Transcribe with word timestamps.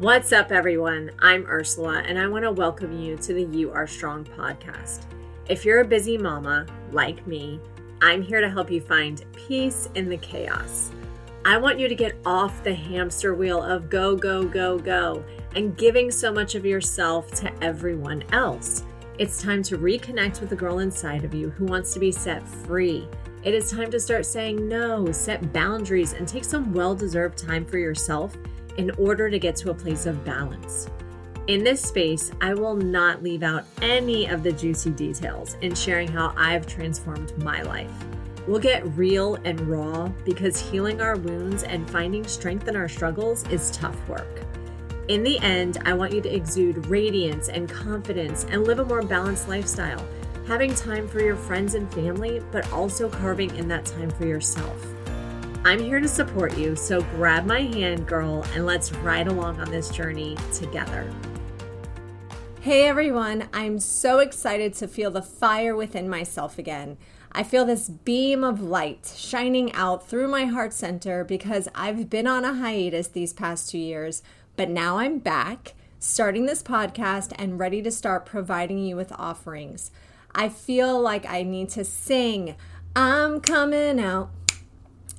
What's 0.00 0.32
up, 0.32 0.50
everyone? 0.50 1.10
I'm 1.18 1.44
Ursula, 1.44 2.02
and 2.06 2.18
I 2.18 2.26
want 2.26 2.44
to 2.44 2.50
welcome 2.50 2.98
you 2.98 3.18
to 3.18 3.34
the 3.34 3.42
You 3.42 3.70
Are 3.70 3.86
Strong 3.86 4.24
podcast. 4.34 5.02
If 5.46 5.62
you're 5.62 5.80
a 5.80 5.84
busy 5.84 6.16
mama 6.16 6.64
like 6.90 7.26
me, 7.26 7.60
I'm 8.00 8.22
here 8.22 8.40
to 8.40 8.48
help 8.48 8.70
you 8.70 8.80
find 8.80 9.22
peace 9.36 9.90
in 9.94 10.08
the 10.08 10.16
chaos. 10.16 10.90
I 11.44 11.58
want 11.58 11.78
you 11.78 11.86
to 11.86 11.94
get 11.94 12.16
off 12.24 12.64
the 12.64 12.72
hamster 12.72 13.34
wheel 13.34 13.62
of 13.62 13.90
go, 13.90 14.16
go, 14.16 14.42
go, 14.42 14.78
go, 14.78 15.22
and 15.54 15.76
giving 15.76 16.10
so 16.10 16.32
much 16.32 16.54
of 16.54 16.64
yourself 16.64 17.30
to 17.32 17.52
everyone 17.62 18.24
else. 18.32 18.84
It's 19.18 19.42
time 19.42 19.62
to 19.64 19.76
reconnect 19.76 20.40
with 20.40 20.48
the 20.48 20.56
girl 20.56 20.78
inside 20.78 21.24
of 21.24 21.34
you 21.34 21.50
who 21.50 21.66
wants 21.66 21.92
to 21.92 22.00
be 22.00 22.10
set 22.10 22.48
free. 22.48 23.06
It 23.42 23.52
is 23.52 23.70
time 23.70 23.90
to 23.90 24.00
start 24.00 24.24
saying 24.24 24.66
no, 24.66 25.12
set 25.12 25.52
boundaries, 25.52 26.14
and 26.14 26.26
take 26.26 26.44
some 26.44 26.72
well 26.72 26.94
deserved 26.94 27.36
time 27.36 27.66
for 27.66 27.76
yourself 27.76 28.34
in 28.76 28.90
order 28.92 29.30
to 29.30 29.38
get 29.38 29.56
to 29.56 29.70
a 29.70 29.74
place 29.74 30.06
of 30.06 30.24
balance. 30.24 30.88
In 31.46 31.64
this 31.64 31.82
space, 31.82 32.30
I 32.40 32.54
will 32.54 32.76
not 32.76 33.22
leave 33.22 33.42
out 33.42 33.64
any 33.82 34.26
of 34.26 34.42
the 34.42 34.52
juicy 34.52 34.90
details 34.90 35.56
in 35.62 35.74
sharing 35.74 36.08
how 36.08 36.32
I've 36.36 36.66
transformed 36.66 37.36
my 37.38 37.62
life. 37.62 37.92
We'll 38.46 38.60
get 38.60 38.86
real 38.96 39.34
and 39.44 39.60
raw 39.62 40.08
because 40.24 40.60
healing 40.60 41.00
our 41.00 41.16
wounds 41.16 41.62
and 41.62 41.90
finding 41.90 42.24
strength 42.24 42.68
in 42.68 42.76
our 42.76 42.88
struggles 42.88 43.46
is 43.48 43.70
tough 43.70 44.08
work. 44.08 44.42
In 45.08 45.24
the 45.24 45.38
end, 45.40 45.78
I 45.84 45.92
want 45.92 46.12
you 46.12 46.20
to 46.20 46.32
exude 46.34 46.86
radiance 46.86 47.48
and 47.48 47.68
confidence 47.68 48.46
and 48.50 48.64
live 48.64 48.78
a 48.78 48.84
more 48.84 49.02
balanced 49.02 49.48
lifestyle, 49.48 50.06
having 50.46 50.72
time 50.72 51.08
for 51.08 51.20
your 51.20 51.36
friends 51.36 51.74
and 51.74 51.92
family, 51.92 52.40
but 52.52 52.70
also 52.72 53.08
carving 53.08 53.54
in 53.56 53.66
that 53.68 53.84
time 53.84 54.10
for 54.10 54.24
yourself. 54.24 54.86
I'm 55.62 55.78
here 55.78 56.00
to 56.00 56.08
support 56.08 56.56
you, 56.56 56.74
so 56.74 57.02
grab 57.02 57.44
my 57.44 57.60
hand, 57.60 58.06
girl, 58.06 58.46
and 58.54 58.64
let's 58.64 58.92
ride 58.92 59.28
along 59.28 59.60
on 59.60 59.70
this 59.70 59.90
journey 59.90 60.34
together. 60.54 61.12
Hey 62.62 62.88
everyone, 62.88 63.46
I'm 63.52 63.78
so 63.78 64.20
excited 64.20 64.72
to 64.74 64.88
feel 64.88 65.10
the 65.10 65.20
fire 65.20 65.76
within 65.76 66.08
myself 66.08 66.58
again. 66.58 66.96
I 67.30 67.42
feel 67.42 67.66
this 67.66 67.90
beam 67.90 68.42
of 68.42 68.62
light 68.62 69.12
shining 69.14 69.70
out 69.74 70.08
through 70.08 70.28
my 70.28 70.46
heart 70.46 70.72
center 70.72 71.24
because 71.24 71.68
I've 71.74 72.08
been 72.08 72.26
on 72.26 72.46
a 72.46 72.54
hiatus 72.54 73.08
these 73.08 73.34
past 73.34 73.68
two 73.68 73.78
years, 73.78 74.22
but 74.56 74.70
now 74.70 74.96
I'm 74.96 75.18
back, 75.18 75.74
starting 75.98 76.46
this 76.46 76.62
podcast 76.62 77.32
and 77.38 77.58
ready 77.58 77.82
to 77.82 77.90
start 77.90 78.24
providing 78.24 78.78
you 78.78 78.96
with 78.96 79.12
offerings. 79.12 79.90
I 80.34 80.48
feel 80.48 80.98
like 80.98 81.26
I 81.26 81.42
need 81.42 81.68
to 81.70 81.84
sing, 81.84 82.56
I'm 82.96 83.40
coming 83.40 84.00
out. 84.00 84.30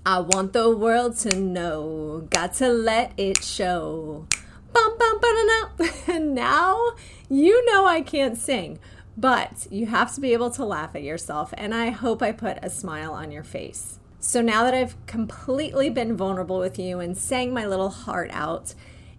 I 0.04 0.20
want 0.20 0.54
the 0.54 0.76
world 0.76 1.18
to 1.18 1.36
know, 1.36 2.28
got 2.32 2.56
to 2.56 2.70
let 2.70 3.14
it 3.18 3.44
show. 3.44 4.26
Bum, 4.74 4.98
bum, 4.98 5.20
bum, 5.20 5.90
and 6.08 6.34
now 6.36 6.94
you 7.30 7.64
know 7.68 7.86
I 7.86 8.02
can't 8.02 8.36
sing, 8.36 8.80
but 9.16 9.68
you 9.70 9.86
have 9.86 10.12
to 10.16 10.22
be 10.22 10.34
able 10.34 10.50
to 10.52 10.66
laugh 10.66 10.96
at 10.96 11.04
yourself, 11.04 11.54
and 11.56 11.76
I 11.76 11.92
hope 11.92 12.24
I 12.24 12.32
put 12.32 12.58
a 12.64 12.70
smile 12.72 13.14
on 13.14 13.32
your 13.32 13.44
face. 13.44 14.00
So 14.20 14.42
now 14.42 14.64
that 14.64 14.74
I've 14.74 15.06
completely 15.06 15.92
been 15.92 16.18
vulnerable 16.18 16.58
with 16.58 16.80
you 16.80 17.00
and 17.00 17.16
sang 17.16 17.54
my 17.54 17.68
little 17.68 17.90
heart 17.90 18.32
out, 18.34 18.74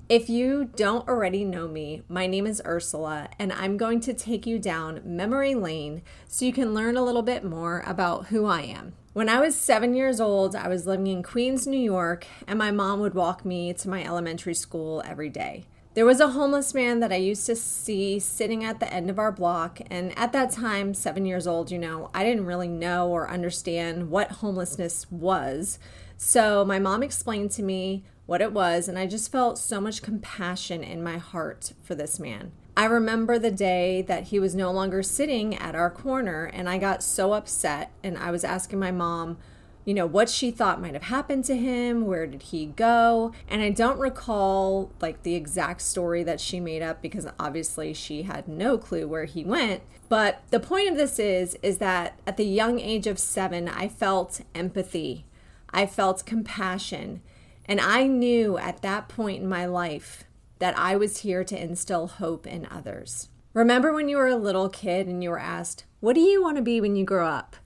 if 0.09 0.29
you 0.29 0.65
don't 0.75 1.07
already 1.07 1.45
know 1.45 1.69
me, 1.69 2.03
my 2.09 2.27
name 2.27 2.45
is 2.45 2.61
Ursula, 2.67 3.29
and 3.39 3.53
I'm 3.53 3.77
going 3.77 4.01
to 4.01 4.13
take 4.13 4.49
you 4.49 4.59
down 4.59 5.01
memory 5.05 5.55
lane 5.55 6.03
so 6.27 6.45
you 6.45 6.53
can 6.53 6.75
learn 6.75 6.97
a 6.97 7.05
little 7.05 7.23
bit 7.23 7.45
more 7.45 7.85
about 7.87 8.27
who 8.27 8.47
I 8.47 8.63
am. 8.63 8.95
When 9.15 9.29
I 9.29 9.41
was 9.41 9.55
seven 9.55 9.93
years 9.93 10.23
old, 10.23 10.57
I 10.57 10.69
was 10.69 10.87
living 10.87 11.07
in 11.07 11.23
Queens, 11.23 11.67
New 11.67 11.79
York, 11.79 12.27
and 12.47 12.59
my 12.59 12.71
mom 12.71 12.99
would 13.01 13.13
walk 13.13 13.45
me 13.45 13.75
to 13.75 13.89
my 13.91 14.03
elementary 14.03 14.55
school 14.55 15.03
every 15.05 15.29
day. 15.29 15.67
There 15.93 16.07
was 16.07 16.19
a 16.19 16.29
homeless 16.29 16.73
man 16.73 17.01
that 17.01 17.13
I 17.13 17.17
used 17.17 17.45
to 17.45 17.55
see 17.55 18.19
sitting 18.19 18.65
at 18.65 18.81
the 18.81 18.91
end 18.91 19.11
of 19.11 19.19
our 19.19 19.31
block, 19.31 19.81
and 19.91 20.19
at 20.19 20.33
that 20.33 20.51
time, 20.51 20.95
seven 20.95 21.27
years 21.27 21.47
old, 21.47 21.71
you 21.71 21.79
know, 21.79 22.09
I 22.15 22.25
didn't 22.25 22.47
really 22.47 22.69
know 22.69 23.11
or 23.11 23.29
understand 23.29 24.09
what 24.09 24.31
homelessness 24.31 25.07
was. 25.11 25.79
So 26.17 26.65
my 26.65 26.79
mom 26.79 27.03
explained 27.03 27.51
to 27.51 27.63
me 27.63 28.05
what 28.25 28.41
it 28.41 28.55
was, 28.55 28.89
and 28.89 28.99
I 28.99 29.07
just 29.07 29.31
felt 29.31 29.59
so 29.59 29.79
much 29.79 30.01
compassion 30.01 30.83
in 30.83 31.03
my 31.03 31.19
heart 31.19 31.75
for 31.83 31.95
this 31.95 32.19
man. 32.19 32.53
I 32.77 32.87
remember 32.87 33.39
the 33.39 33.51
day 33.51 34.03
that 34.03 34.25
he 34.25 34.39
was 34.39 34.55
no 34.55 34.71
longer 34.71 35.03
sitting 35.03 35.55
at 35.57 35.75
our 35.75 35.91
corner, 35.91 36.45
and 36.45 36.69
I 36.69 36.79
got 36.79 37.03
so 37.03 37.35
upset. 37.35 37.93
And 38.03 38.17
I 38.17 38.31
was 38.31 38.45
asking 38.45 38.79
my 38.79 38.91
mom, 38.91 39.37
you 39.85 39.95
know, 39.95 40.07
what 40.07 40.29
she 40.29 40.51
thought 40.51 40.81
might 40.81 40.95
have 40.95 41.05
happened 41.05 41.45
to 41.47 41.57
him, 41.57 42.07
where 42.07 42.27
did 42.27 42.43
he 42.43 42.67
go? 42.67 43.33
And 43.49 43.61
I 43.61 43.71
don't 43.71 43.99
recall 43.99 44.93
like 45.01 45.23
the 45.23 45.35
exact 45.35 45.83
story 45.83 46.23
that 46.23 46.41
she 46.41 46.61
made 46.61 46.83
up 46.83 47.03
because 47.03 47.27
obviously 47.39 47.93
she 47.93 48.23
had 48.23 48.47
no 48.47 48.79
clue 48.79 49.09
where 49.09 49.25
he 49.25 49.45
went. 49.45 49.83
But 50.09 50.43
the 50.51 50.61
point 50.61 50.89
of 50.89 50.97
this 50.97 51.19
is 51.19 51.57
is 51.63 51.79
that 51.79 52.19
at 52.27 52.37
the 52.37 52.45
young 52.45 52.79
age 52.79 53.07
of 53.07 53.19
7, 53.19 53.69
I 53.69 53.89
felt 53.89 54.43
empathy. 54.55 55.25
I 55.71 55.87
felt 55.87 56.25
compassion. 56.27 57.21
And 57.67 57.81
I 57.81 58.07
knew 58.07 58.59
at 58.59 58.83
that 58.83 59.09
point 59.09 59.43
in 59.43 59.49
my 59.49 59.67
life 59.67 60.25
that 60.63 60.79
I 60.79 60.95
was 60.95 61.23
here 61.23 61.43
to 61.43 61.61
instill 61.61 62.07
hope 62.07 62.47
in 62.47 62.69
others. 62.71 63.29
Remember 63.53 63.93
when 63.93 64.09
you 64.09 64.17
were 64.17 64.29
a 64.29 64.37
little 64.37 64.69
kid 64.69 65.09
and 65.09 65.21
you 65.21 65.31
were 65.31 65.41
asked, 65.41 65.87
What 65.99 66.15
do 66.15 66.21
you 66.21 66.41
want 66.41 66.57
to 66.57 66.63
be 66.63 66.81
when 66.81 66.95
you 66.95 67.05
grow 67.05 67.27
up? 67.27 67.57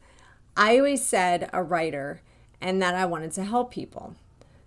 I 0.57 0.79
always 0.79 1.05
said 1.05 1.51
a 1.53 1.63
writer 1.63 2.23
and 2.59 2.81
that 2.81 2.95
I 2.95 3.05
wanted 3.05 3.33
to 3.33 3.45
help 3.45 3.71
people. 3.71 4.17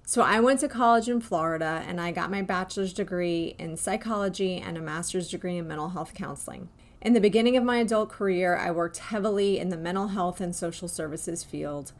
So 0.05 0.21
I 0.21 0.41
went 0.41 0.59
to 0.59 0.67
college 0.67 1.09
in 1.09 1.21
Florida 1.21 1.83
and 1.87 1.99
I 1.99 2.11
got 2.11 2.29
my 2.29 2.43
bachelor's 2.43 2.93
degree 2.93 3.55
in 3.57 3.75
psychology 3.77 4.57
and 4.57 4.77
a 4.77 4.81
master's 4.81 5.31
degree 5.31 5.57
in 5.57 5.67
mental 5.67 5.89
health 5.89 6.13
counseling. 6.13 6.69
In 7.01 7.13
the 7.13 7.19
beginning 7.19 7.57
of 7.57 7.63
my 7.63 7.77
adult 7.77 8.09
career, 8.09 8.55
I 8.55 8.69
worked 8.69 8.99
heavily 8.99 9.57
in 9.57 9.69
the 9.69 9.75
mental 9.75 10.09
health 10.09 10.39
and 10.39 10.55
social 10.55 10.87
services 10.87 11.43
field. 11.43 11.93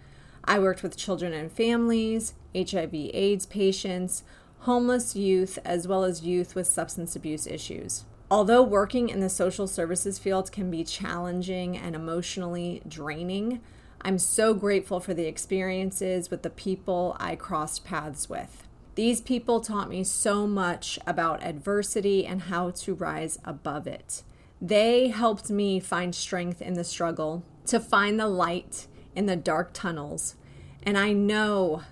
I 0.44 0.60
worked 0.60 0.84
with 0.84 0.96
children 0.96 1.34
and 1.34 1.52
families, 1.52 2.36
HIV/AIDS 2.56 3.48
patients, 3.48 4.24
homeless 4.60 5.16
youth, 5.16 5.58
as 5.64 5.88
well 5.88 6.04
as 6.04 6.24
youth 6.24 6.56
with 6.56 6.68
substance 6.68 7.16
abuse 7.16 7.48
issues. 7.48 8.04
Although 8.32 8.62
working 8.62 9.10
in 9.10 9.22
the 9.22 9.30
social 9.30 9.68
services 9.68 10.20
field 10.20 10.52
can 10.52 10.70
be 10.70 10.84
challenging 10.84 11.76
and 11.78 11.96
emotionally 11.96 12.82
draining, 12.88 13.62
I'm 14.02 14.20
so 14.20 14.54
grateful 14.54 15.00
for 15.00 15.14
the 15.14 15.26
experiences 15.26 16.30
with 16.30 16.44
the 16.44 16.50
people 16.50 17.18
I 17.20 17.36
crossed 17.36 17.84
paths 17.84 18.30
with. 18.30 18.68
These 18.96 19.22
people 19.22 19.62
taught 19.62 19.90
me 19.90 20.04
so 20.04 20.46
much 20.46 21.00
about 21.08 21.44
adversity 21.44 22.26
and 22.26 22.44
how 22.44 22.72
to 22.72 22.94
rise 22.94 23.40
above 23.44 23.88
it. 23.88 24.24
They 24.62 25.08
helped 25.08 25.50
me 25.50 25.80
find 25.80 26.14
strength 26.14 26.62
in 26.62 26.74
the 26.74 26.84
struggle, 26.84 27.44
to 27.68 27.80
find 27.80 28.20
the 28.20 28.28
light 28.28 28.88
in 29.16 29.26
the 29.26 29.36
dark 29.36 29.72
tunnels. 29.74 30.36
And 30.84 30.98
I 30.98 31.14
know, 31.14 31.84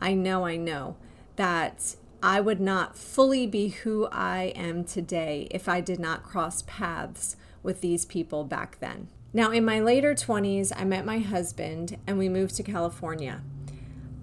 I 0.00 0.14
know, 0.14 0.44
I 0.44 0.56
know 0.56 0.96
that 1.36 1.96
I 2.22 2.40
would 2.40 2.60
not 2.60 2.96
fully 2.96 3.46
be 3.46 3.68
who 3.68 4.08
I 4.10 4.52
am 4.56 4.84
today 4.84 5.48
if 5.50 5.68
I 5.68 5.80
did 5.80 6.00
not 6.00 6.22
cross 6.22 6.62
paths 6.66 7.36
with 7.62 7.80
these 7.80 8.04
people 8.04 8.44
back 8.44 8.78
then. 8.80 9.08
Now, 9.32 9.50
in 9.50 9.64
my 9.64 9.80
later 9.80 10.14
20s, 10.14 10.72
I 10.74 10.84
met 10.84 11.04
my 11.04 11.18
husband 11.18 11.98
and 12.06 12.16
we 12.16 12.28
moved 12.28 12.54
to 12.56 12.62
California. 12.62 13.42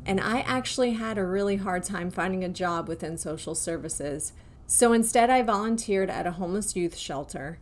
And 0.05 0.19
I 0.19 0.39
actually 0.39 0.93
had 0.93 1.17
a 1.17 1.25
really 1.25 1.57
hard 1.57 1.83
time 1.83 2.09
finding 2.09 2.43
a 2.43 2.49
job 2.49 2.87
within 2.87 3.17
social 3.17 3.55
services. 3.55 4.33
So 4.65 4.91
instead, 4.91 5.29
I 5.29 5.43
volunteered 5.43 6.09
at 6.09 6.27
a 6.27 6.31
homeless 6.31 6.75
youth 6.75 6.97
shelter. 6.97 7.59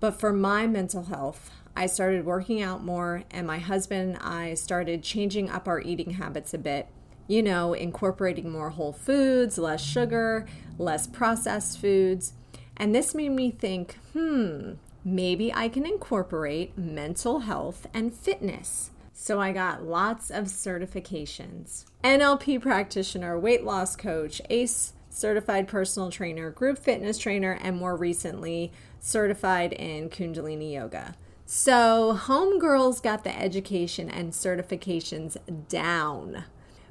But 0.00 0.18
for 0.18 0.32
my 0.32 0.66
mental 0.66 1.04
health, 1.04 1.50
I 1.76 1.86
started 1.86 2.24
working 2.24 2.62
out 2.62 2.84
more, 2.84 3.24
and 3.30 3.46
my 3.46 3.58
husband 3.58 4.14
and 4.14 4.22
I 4.22 4.54
started 4.54 5.02
changing 5.02 5.50
up 5.50 5.66
our 5.66 5.80
eating 5.80 6.10
habits 6.10 6.54
a 6.54 6.58
bit 6.58 6.88
you 7.26 7.42
know, 7.42 7.72
incorporating 7.72 8.50
more 8.50 8.70
whole 8.70 8.92
foods, 8.92 9.58
less 9.58 9.82
sugar, 9.82 10.46
less 10.78 11.06
processed 11.06 11.80
foods. 11.80 12.32
And 12.76 12.94
this 12.94 13.14
made 13.14 13.30
me 13.30 13.50
think, 13.50 13.96
hmm, 14.12 14.72
maybe 15.04 15.52
I 15.52 15.68
can 15.68 15.86
incorporate 15.86 16.76
mental 16.76 17.40
health 17.40 17.86
and 17.94 18.12
fitness. 18.12 18.90
So 19.12 19.40
I 19.40 19.52
got 19.52 19.84
lots 19.84 20.30
of 20.30 20.46
certifications 20.46 21.84
NLP 22.02 22.60
practitioner, 22.60 23.38
weight 23.38 23.64
loss 23.64 23.96
coach, 23.96 24.42
ACE 24.50 24.92
certified 25.08 25.68
personal 25.68 26.10
trainer, 26.10 26.50
group 26.50 26.76
fitness 26.76 27.16
trainer, 27.16 27.52
and 27.62 27.76
more 27.76 27.96
recently, 27.96 28.72
certified 28.98 29.72
in 29.72 30.10
Kundalini 30.10 30.72
Yoga. 30.72 31.14
So, 31.46 32.18
homegirls 32.20 33.02
got 33.02 33.22
the 33.22 33.38
education 33.38 34.10
and 34.10 34.32
certifications 34.32 35.36
down. 35.68 36.44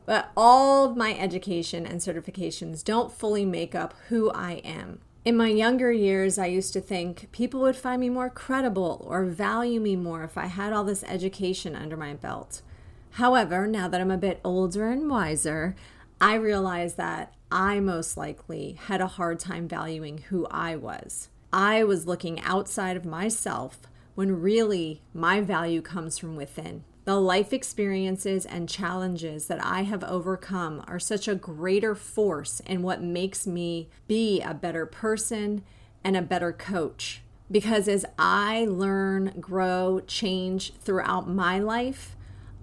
But 0.06 0.32
all 0.36 0.90
of 0.90 0.98
my 0.98 1.18
education 1.18 1.86
and 1.86 2.00
certifications 2.00 2.84
don't 2.84 3.12
fully 3.12 3.46
make 3.46 3.74
up 3.74 3.94
who 4.10 4.32
I 4.32 4.54
am. 4.66 5.00
In 5.26 5.38
my 5.38 5.48
younger 5.48 5.92
years, 5.92 6.38
I 6.38 6.48
used 6.48 6.74
to 6.74 6.82
think 6.82 7.32
people 7.32 7.62
would 7.62 7.78
find 7.78 8.02
me 8.02 8.10
more 8.10 8.30
credible 8.30 9.06
or 9.10 9.24
value 9.24 9.80
me 9.80 9.96
more 9.96 10.24
if 10.24 10.38
I 10.38 10.48
had 10.48 10.74
all 10.74 10.84
this 10.84 11.06
education 11.06 11.76
under 11.76 11.96
my 11.96 12.14
belt. 12.14 12.62
However, 13.12 13.66
now 13.66 13.88
that 13.88 14.02
I'm 14.02 14.12
a 14.12 14.18
bit 14.18 14.42
older 14.44 14.90
and 14.90 15.10
wiser, 15.10 15.76
I 16.20 16.34
realize 16.36 16.96
that 16.96 17.34
I 17.52 17.80
most 17.80 18.18
likely 18.18 18.78
had 18.88 19.00
a 19.00 19.08
hard 19.08 19.40
time 19.40 19.68
valuing 19.68 20.18
who 20.30 20.46
I 20.48 20.76
was. 20.76 21.30
I 21.54 21.84
was 21.84 22.08
looking 22.08 22.42
outside 22.42 22.98
of 22.98 23.06
myself 23.06 23.80
when 24.16 24.42
really 24.42 25.02
my 25.14 25.40
value 25.40 25.82
comes 25.82 26.18
from 26.18 26.36
within. 26.36 26.84
The 27.06 27.20
life 27.20 27.52
experiences 27.52 28.46
and 28.46 28.70
challenges 28.70 29.48
that 29.48 29.62
I 29.62 29.82
have 29.82 30.06
overcome 30.06 30.82
are 30.88 31.00
such 31.00 31.28
a 31.28 31.36
greater 31.36 31.96
force 31.96 32.62
in 32.62 32.82
what 32.82 33.02
makes 33.02 33.46
me 33.46 33.90
be 34.08 34.42
a 34.42 34.54
better 34.54 34.86
person 34.86 35.64
and 36.02 36.16
a 36.16 36.22
better 36.22 36.54
coach. 36.54 37.22
Because 37.52 37.90
as 37.90 38.06
I 38.18 38.66
learn, 38.70 39.34
grow, 39.42 40.00
change 40.08 40.76
throughout 40.76 41.28
my 41.28 41.60
life, 41.60 42.16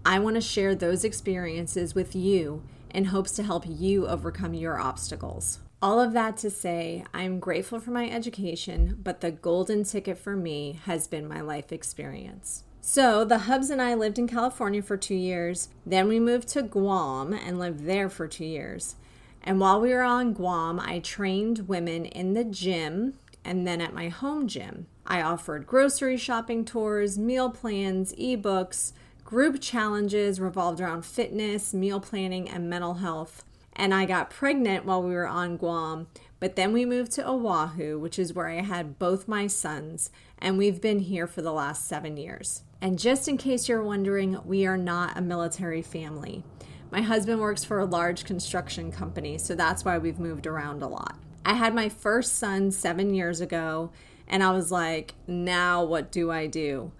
I 0.07 0.19
want 0.19 0.37
to 0.37 0.41
share 0.41 0.75
those 0.75 1.05
experiences 1.05 1.95
with 1.95 2.17
you 2.17 2.63
in 2.95 3.07
hopes 3.07 3.33
to 3.33 3.43
help 3.43 3.65
you 3.69 4.09
overcome 4.09 4.55
your 4.55 4.81
obstacles. 4.81 5.59
All 5.83 6.01
of 6.01 6.15
that 6.15 6.39
to 6.39 6.51
say, 6.51 7.05
I'm 7.13 7.41
grateful 7.41 7.79
for 7.79 7.91
my 7.91 8.09
education, 8.09 8.99
but 9.03 9.21
the 9.21 9.31
golden 9.31 9.85
ticket 9.85 10.17
for 10.17 10.35
me 10.35 10.81
has 10.87 11.07
been 11.07 11.29
my 11.29 11.43
life 11.43 11.73
experience. 11.73 12.65
So, 12.83 13.25
the 13.25 13.41
Hubs 13.41 13.69
and 13.69 13.81
I 13.81 13.95
lived 13.95 14.19
in 14.19 14.27
California 14.27 14.83
for 14.83 14.97
two 14.97 15.15
years. 15.15 15.69
Then 15.85 16.09
we 16.09 16.19
moved 16.19 16.49
to 16.49 16.63
Guam 16.63 17.35
and 17.35 17.59
lived 17.59 17.85
there 17.85 18.09
for 18.09 18.27
two 18.27 18.47
years. 18.47 18.97
And 19.43 19.61
while 19.61 19.81
we 19.81 19.93
were 19.93 20.03
on 20.03 20.33
Guam, 20.33 20.81
I 20.81 20.99
trained 20.99 21.69
women 21.69 22.07
in 22.07 22.33
the 22.33 22.45
gym 22.45 23.15
and 23.45 23.67
then 23.67 23.81
at 23.81 23.95
my 23.95 24.09
home 24.09 24.49
gym. 24.49 24.87
I 25.07 25.23
offered 25.23 25.67
grocery 25.67 26.17
shopping 26.17 26.65
tours, 26.65 27.19
meal 27.19 27.51
plans, 27.51 28.15
ebooks, 28.15 28.93
group 29.25 29.61
challenges 29.61 30.41
revolved 30.41 30.81
around 30.81 31.05
fitness, 31.05 31.75
meal 31.75 32.01
planning, 32.01 32.49
and 32.49 32.69
mental 32.69 32.95
health. 32.95 33.45
And 33.75 33.95
I 33.95 34.05
got 34.05 34.31
pregnant 34.31 34.85
while 34.85 35.03
we 35.03 35.15
were 35.15 35.29
on 35.29 35.57
Guam, 35.57 36.07
but 36.41 36.57
then 36.57 36.73
we 36.73 36.85
moved 36.85 37.13
to 37.13 37.29
Oahu, 37.29 37.99
which 37.99 38.19
is 38.19 38.33
where 38.33 38.49
I 38.49 38.63
had 38.63 38.99
both 38.99 39.29
my 39.29 39.47
sons, 39.47 40.11
and 40.39 40.57
we've 40.59 40.81
been 40.81 41.01
here 41.01 41.27
for 41.27 41.43
the 41.43 41.53
last 41.53 41.87
seven 41.87 42.17
years. 42.17 42.63
And 42.81 42.99
just 42.99 43.29
in 43.29 43.37
case 43.37 43.69
you're 43.69 43.83
wondering, 43.83 44.39
we 44.45 44.67
are 44.67 44.79
not 44.79 45.17
a 45.17 45.21
military 45.21 45.83
family. 45.83 46.43
My 46.91 47.03
husband 47.03 47.41
works 47.41 47.63
for 47.63 47.79
a 47.79 47.85
large 47.85 48.25
construction 48.25 48.91
company, 48.91 49.37
so 49.37 49.55
that's 49.55 49.85
why 49.85 49.99
we've 49.99 50.19
moved 50.19 50.47
around 50.47 50.83
a 50.83 50.89
lot. 50.89 51.17
I 51.45 51.55
had 51.55 51.75
my 51.75 51.91
first 51.91 52.37
son 52.37 52.71
seven 52.71 53.15
years 53.15 53.41
ago, 53.41 53.93
and 54.27 54.43
I 54.43 54.53
was 54.53 54.73
like, 54.73 55.15
now 55.27 55.85
what 55.85 56.11
do 56.11 56.31
I 56.31 56.47
do? 56.47 56.93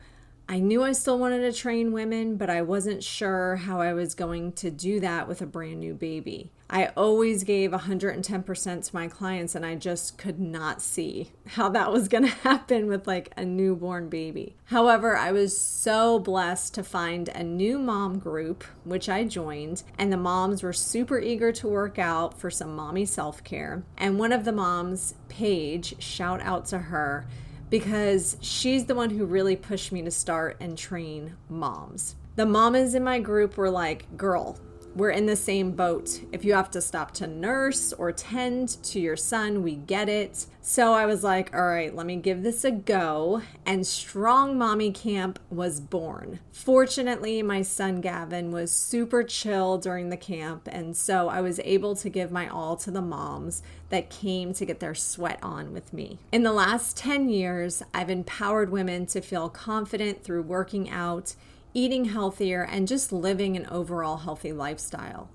I 0.51 0.59
knew 0.59 0.83
I 0.83 0.91
still 0.91 1.17
wanted 1.17 1.43
to 1.43 1.53
train 1.53 1.93
women, 1.93 2.35
but 2.35 2.51
I 2.51 2.63
wasn't 2.63 3.05
sure 3.05 3.55
how 3.55 3.81
I 3.81 3.93
was 3.93 4.17
going 4.17 4.51
to 4.55 4.69
do 4.69 4.99
that 4.99 5.29
with 5.29 5.41
a 5.41 5.47
brand 5.47 5.79
new 5.79 5.95
baby. 5.95 6.51
I 6.69 6.87
always 6.97 7.45
gave 7.45 7.71
110% 7.71 8.85
to 8.85 8.95
my 8.95 9.07
clients, 9.07 9.55
and 9.55 9.65
I 9.65 9.77
just 9.77 10.19
could 10.19 10.41
not 10.41 10.83
see 10.83 11.31
how 11.47 11.69
that 11.69 11.93
was 11.93 12.09
going 12.09 12.25
to 12.29 12.31
happen 12.31 12.89
with 12.89 13.07
like 13.07 13.33
a 13.37 13.45
newborn 13.45 14.09
baby. 14.09 14.57
However, 14.65 15.17
I 15.17 15.31
was 15.31 15.57
so 15.57 16.19
blessed 16.19 16.75
to 16.75 16.83
find 16.83 17.29
a 17.29 17.45
new 17.45 17.79
mom 17.79 18.19
group, 18.19 18.65
which 18.83 19.09
I 19.09 19.23
joined, 19.23 19.85
and 19.99 20.13
the 20.13 20.17
moms 20.17 20.65
were 20.65 20.73
super 20.73 21.21
eager 21.21 21.53
to 21.53 21.69
work 21.69 21.97
out 21.97 22.41
for 22.41 22.51
some 22.51 22.75
mommy 22.75 23.05
self 23.05 23.45
care. 23.45 23.85
And 23.97 24.19
one 24.19 24.33
of 24.33 24.45
the 24.45 24.51
moms, 24.51 25.15
Paige, 25.29 26.03
shout 26.03 26.41
out 26.41 26.67
to 26.67 26.79
her 26.79 27.25
because 27.71 28.37
she's 28.41 28.85
the 28.85 28.95
one 28.95 29.11
who 29.11 29.25
really 29.25 29.57
pushed 29.57 29.93
me 29.93 30.03
to 30.03 30.11
start 30.11 30.57
and 30.61 30.77
train 30.77 31.37
moms. 31.49 32.17
The 32.37 32.47
mamas 32.47 32.95
in 32.95 33.05
my 33.05 33.21
group 33.21 33.57
were 33.57 33.71
like, 33.71 34.17
girl, 34.17 34.59
we're 34.95 35.11
in 35.11 35.27
the 35.27 35.37
same 35.37 35.73
boat. 35.73 36.21
If 36.33 36.45
you 36.45 36.55
have 36.55 36.71
to 36.73 36.81
stop 36.81 37.13
to 37.15 37.27
nurse 37.27 37.93
or 37.93 38.13
tend 38.13 38.83
to 38.85 39.01
your 39.01 39.17
son, 39.17 39.63
we 39.63 39.77
get 39.77 40.09
it. 40.09 40.47
So 40.63 40.93
I 40.93 41.07
was 41.07 41.25
like, 41.25 41.55
all 41.55 41.67
right, 41.67 41.95
let 41.95 42.07
me 42.07 42.17
give 42.17 42.43
this 42.43 42.65
a 42.65 42.71
go. 42.71 43.43
And 43.65 43.87
Strong 43.87 44.59
Mommy 44.59 44.93
Camp 44.93 45.39
was 45.49 45.81
born. 45.81 46.41
Fortunately, 46.53 47.43
my 47.43 47.63
son 47.63 48.01
Gavin 48.01 48.51
was 48.51 48.71
super 48.71 49.23
chill 49.23 49.79
during 49.79 50.11
the 50.11 50.17
camp. 50.17 50.69
And 50.71 50.97
so 50.97 51.29
I 51.29 51.41
was 51.41 51.61
able 51.61 51.97
to 51.97 52.09
give 52.09 52.31
my 52.31 52.49
all 52.49 52.77
to 52.77 52.91
the 52.91 53.01
moms 53.01 53.63
that 53.89 54.11
came 54.11 54.53
to 54.55 54.65
get 54.65 54.81
their 54.81 54.95
sweat 54.95 55.39
on 55.43 55.73
with 55.73 55.93
me. 55.93 56.19
In 56.31 56.43
the 56.43 56.53
last 56.53 56.97
10 56.97 57.29
years, 57.29 57.83
I've 57.95 58.11
empowered 58.11 58.71
women 58.71 59.07
to 59.07 59.21
feel 59.21 59.49
confident 59.49 60.23
through 60.23 60.43
working 60.43 60.91
out 60.91 61.35
eating 61.75 62.07
healthier, 62.07 62.63
and 62.63 62.89
just 62.89 63.13
living 63.13 63.57
an 63.57 63.67
overall 63.67 64.19
healthy 64.19 64.53
lifestyle. 64.53 65.29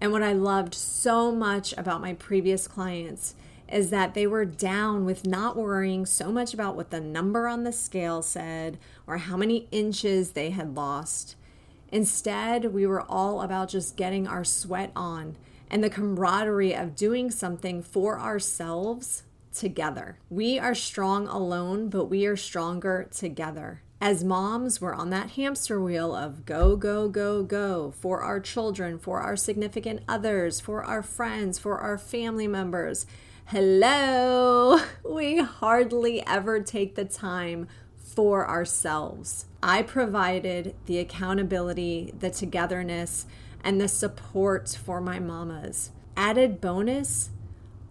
And 0.00 0.12
what 0.12 0.22
I 0.22 0.32
loved 0.32 0.74
so 0.74 1.32
much 1.32 1.74
about 1.76 2.00
my 2.00 2.14
previous 2.14 2.68
clients 2.68 3.34
is 3.68 3.90
that 3.90 4.14
they 4.14 4.26
were 4.26 4.44
down 4.44 5.04
with 5.04 5.26
not 5.26 5.56
worrying 5.56 6.06
so 6.06 6.32
much 6.32 6.54
about 6.54 6.76
what 6.76 6.90
the 6.90 7.00
number 7.00 7.46
on 7.46 7.64
the 7.64 7.72
scale 7.72 8.22
said 8.22 8.78
or 9.06 9.18
how 9.18 9.36
many 9.36 9.68
inches 9.70 10.30
they 10.30 10.50
had 10.50 10.74
lost. 10.74 11.36
Instead, 11.90 12.72
we 12.72 12.86
were 12.86 13.02
all 13.02 13.42
about 13.42 13.68
just 13.68 13.96
getting 13.96 14.26
our 14.26 14.44
sweat 14.44 14.90
on 14.94 15.36
and 15.70 15.84
the 15.84 15.90
camaraderie 15.90 16.74
of 16.74 16.96
doing 16.96 17.30
something 17.30 17.82
for 17.82 18.18
ourselves 18.18 19.24
together. 19.54 20.18
We 20.30 20.58
are 20.58 20.74
strong 20.74 21.26
alone, 21.26 21.88
but 21.88 22.06
we 22.06 22.26
are 22.26 22.36
stronger 22.36 23.08
together. 23.10 23.82
As 24.00 24.22
moms, 24.22 24.80
we're 24.80 24.94
on 24.94 25.10
that 25.10 25.30
hamster 25.30 25.80
wheel 25.80 26.14
of 26.14 26.46
go, 26.46 26.76
go, 26.76 27.08
go, 27.08 27.42
go 27.42 27.90
for 27.90 28.22
our 28.22 28.38
children, 28.38 28.96
for 28.96 29.20
our 29.20 29.36
significant 29.36 30.02
others, 30.08 30.60
for 30.60 30.84
our 30.84 31.02
friends, 31.02 31.58
for 31.58 31.78
our 31.78 31.98
family 31.98 32.46
members. 32.46 33.06
Hello! 33.46 34.78
We 35.04 35.38
hardly 35.38 36.24
ever 36.26 36.60
take 36.60 36.94
the 36.94 37.04
time 37.04 37.66
for 37.96 38.48
ourselves. 38.48 39.46
I 39.64 39.82
provided 39.82 40.76
the 40.86 40.98
accountability, 40.98 42.14
the 42.16 42.30
togetherness, 42.30 43.26
and 43.64 43.80
the 43.80 43.88
support 43.88 44.78
for 44.80 45.00
my 45.00 45.18
mamas. 45.18 45.90
Added 46.16 46.60
bonus, 46.60 47.30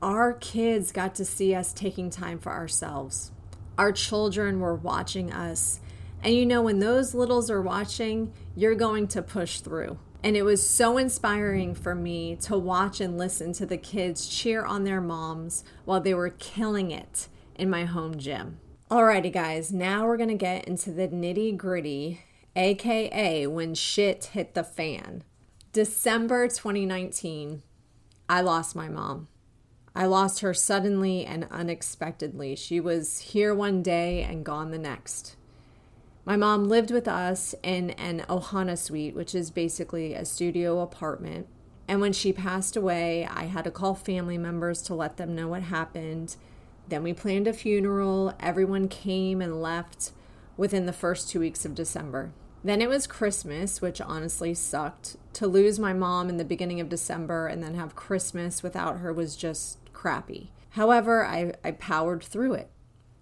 our 0.02 0.32
kids 0.32 0.94
got 0.94 1.16
to 1.16 1.26
see 1.26 1.54
us 1.54 1.74
taking 1.74 2.10
time 2.10 2.40
for 2.40 2.54
ourselves. 2.54 3.32
Our 3.78 3.92
children 3.92 4.62
were 4.62 4.76
watching 4.76 5.34
us 5.34 5.82
and 6.24 6.34
you 6.34 6.46
know, 6.46 6.62
when 6.62 6.80
those 6.80 7.14
littles 7.14 7.50
are 7.50 7.62
watching, 7.62 8.34
you're 8.56 8.76
going 8.76 9.08
to 9.10 9.22
push 9.22 9.60
through. 9.60 10.00
And 10.24 10.36
it 10.36 10.42
was 10.42 10.68
so 10.68 10.98
inspiring 10.98 11.76
for 11.76 11.96
me 11.96 12.36
to 12.42 12.58
watch 12.58 13.00
and 13.00 13.18
listen 13.18 13.54
to 13.54 13.66
the 13.66 13.78
kids 13.78 14.28
cheer 14.28 14.66
on 14.66 14.84
their 14.84 15.00
moms 15.00 15.64
while 15.86 16.02
they 16.02 16.14
were 16.14 16.32
killing 16.32 16.92
it 16.92 17.28
in 17.56 17.70
my 17.70 17.86
home 17.86 18.18
gym. 18.18 18.60
Alrighty, 18.90 19.32
guys, 19.32 19.72
now 19.72 20.06
we're 20.06 20.18
gonna 20.18 20.36
get 20.36 20.68
into 20.68 20.92
the 20.92 21.08
nitty 21.08 21.56
gritty, 21.56 22.22
aka 22.56 23.48
when 23.48 23.74
shit 23.74 24.26
hit 24.26 24.54
the 24.54 24.64
fan. 24.64 25.24
December 25.72 26.48
2019, 26.48 27.62
I 28.28 28.42
lost 28.42 28.76
my 28.76 28.90
mom. 28.90 29.28
I 29.96 30.08
lost 30.08 30.42
her 30.42 30.54
suddenly 30.54 31.26
and 31.26 31.48
unexpectedly. 31.50 32.56
She 32.56 32.80
was 32.80 33.20
here 33.20 33.56
one 33.56 33.82
day 33.82 34.24
and 34.24 34.44
gone 34.44 34.72
the 34.72 34.78
next. 34.78 35.37
My 36.28 36.36
mom 36.36 36.66
lived 36.66 36.92
with 36.92 37.08
us 37.08 37.56
in 37.64 37.92
an 37.92 38.26
Ohana 38.28 38.78
suite, 38.78 39.16
which 39.16 39.34
is 39.34 39.50
basically 39.50 40.14
a 40.14 40.26
studio 40.26 40.82
apartment. 40.82 41.48
And 41.88 42.02
when 42.02 42.12
she 42.12 42.34
passed 42.34 42.76
away, 42.76 43.26
I 43.26 43.46
had 43.46 43.64
to 43.64 43.72
call 43.72 43.96
family 43.96 44.38
members 44.38 44.82
to 44.84 44.94
let 44.94 45.16
them 45.16 45.34
know 45.34 45.48
what 45.48 45.62
happened. 45.62 46.36
Then 46.90 47.02
we 47.02 47.14
planned 47.14 47.48
a 47.48 47.54
funeral. 47.54 48.34
Everyone 48.42 48.90
came 48.90 49.42
and 49.42 49.62
left 49.62 50.12
within 50.58 50.86
the 50.86 50.92
first 50.92 51.30
two 51.30 51.40
weeks 51.40 51.64
of 51.64 51.74
December. 51.74 52.34
Then 52.62 52.82
it 52.82 52.90
was 52.90 53.08
Christmas, 53.08 53.82
which 53.82 54.02
honestly 54.02 54.54
sucked. 54.54 55.16
To 55.32 55.48
lose 55.48 55.80
my 55.80 55.94
mom 55.94 56.28
in 56.28 56.36
the 56.36 56.44
beginning 56.44 56.82
of 56.82 56.90
December 56.90 57.48
and 57.48 57.64
then 57.64 57.76
have 57.76 57.96
Christmas 57.96 58.62
without 58.62 58.98
her 58.98 59.14
was 59.14 59.38
just 59.38 59.78
crappy. 59.94 60.52
However, 60.72 61.26
I, 61.26 61.54
I 61.64 61.72
powered 61.72 62.22
through 62.22 62.56
it 62.56 62.70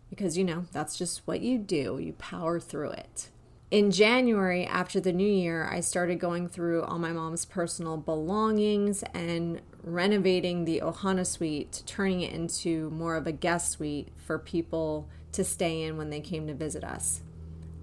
because, 0.09 0.38
you 0.38 0.43
know, 0.43 0.65
that's 0.71 0.97
just 0.97 1.21
what 1.25 1.41
you 1.41 1.57
do. 1.57 2.00
You 2.00 2.13
power 2.13 2.59
through 2.59 2.91
it. 2.91 3.29
In 3.71 3.91
January, 3.91 4.65
after 4.65 5.00
the 5.00 5.12
new 5.12 5.27
year, 5.27 5.67
I 5.69 5.79
started 5.79 6.19
going 6.19 6.47
through 6.47 6.83
all 6.83 7.00
my 7.00 7.12
mom's 7.12 7.45
personal 7.45 7.97
belongings 7.97 9.03
and 9.13 9.59
renovating 9.83 10.65
the 10.65 10.81
Ohana 10.81 11.25
suite, 11.25 11.81
turning 11.85 12.21
it 12.21 12.31
into 12.31 12.89
more 12.91 13.15
of 13.15 13.25
a 13.25 13.31
guest 13.31 13.71
suite 13.71 14.09
for 14.15 14.38
people 14.38 15.09
to 15.31 15.43
stay 15.43 15.81
in 15.81 15.97
when 15.97 16.09
they 16.09 16.21
came 16.21 16.47
to 16.47 16.53
visit 16.53 16.83
us. 16.83 17.21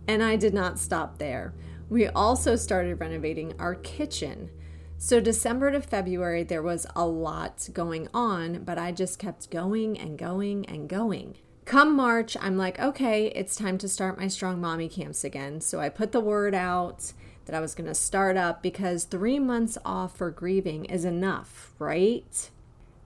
And 0.07 0.23
I 0.23 0.37
did 0.37 0.55
not 0.55 0.79
stop 0.79 1.19
there. 1.19 1.53
We 1.89 2.07
also 2.07 2.57
started 2.57 3.01
renovating 3.01 3.55
our 3.59 3.75
kitchen. 3.75 4.51
So, 4.99 5.21
December 5.21 5.73
to 5.73 5.81
February, 5.81 6.45
there 6.45 6.63
was 6.63 6.87
a 6.95 7.07
lot 7.07 7.69
going 7.73 8.09
on, 8.15 8.63
but 8.65 8.79
I 8.79 8.93
just 8.93 9.19
kept 9.19 9.51
going 9.51 9.99
and 9.99 10.17
going 10.17 10.65
and 10.67 10.89
going. 10.89 11.37
Come 11.65 11.95
March, 11.95 12.37
I'm 12.41 12.57
like, 12.57 12.79
okay, 12.81 13.27
it's 13.29 13.55
time 13.55 13.79
to 13.79 13.89
start 13.89 14.19
my 14.19 14.27
Strong 14.27 14.61
Mommy 14.61 14.89
camps 14.89 15.23
again. 15.23 15.61
So 15.61 15.79
I 15.81 15.89
put 15.89 16.13
the 16.13 16.21
word 16.21 16.55
out 16.55 17.13
that 17.47 17.55
I 17.55 17.61
was 17.61 17.75
going 17.75 17.87
to 17.87 17.95
start 17.95 18.37
up 18.37 18.63
because 18.63 19.05
three 19.05 19.39
months 19.39 19.79
off 19.85 20.17
for 20.17 20.31
grieving 20.31 20.85
is 20.87 21.05
enough, 21.05 21.73
right? 21.79 22.51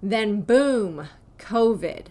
Then, 0.02 0.40
boom, 0.40 1.08
COVID. 1.38 2.06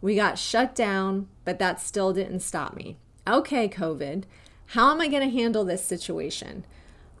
We 0.00 0.16
got 0.16 0.38
shut 0.38 0.74
down, 0.74 1.28
but 1.44 1.58
that 1.60 1.80
still 1.80 2.12
didn't 2.12 2.40
stop 2.40 2.74
me. 2.74 2.96
Okay, 3.26 3.68
COVID, 3.68 4.24
how 4.66 4.90
am 4.90 5.00
I 5.00 5.08
going 5.08 5.28
to 5.28 5.36
handle 5.36 5.64
this 5.64 5.84
situation? 5.84 6.64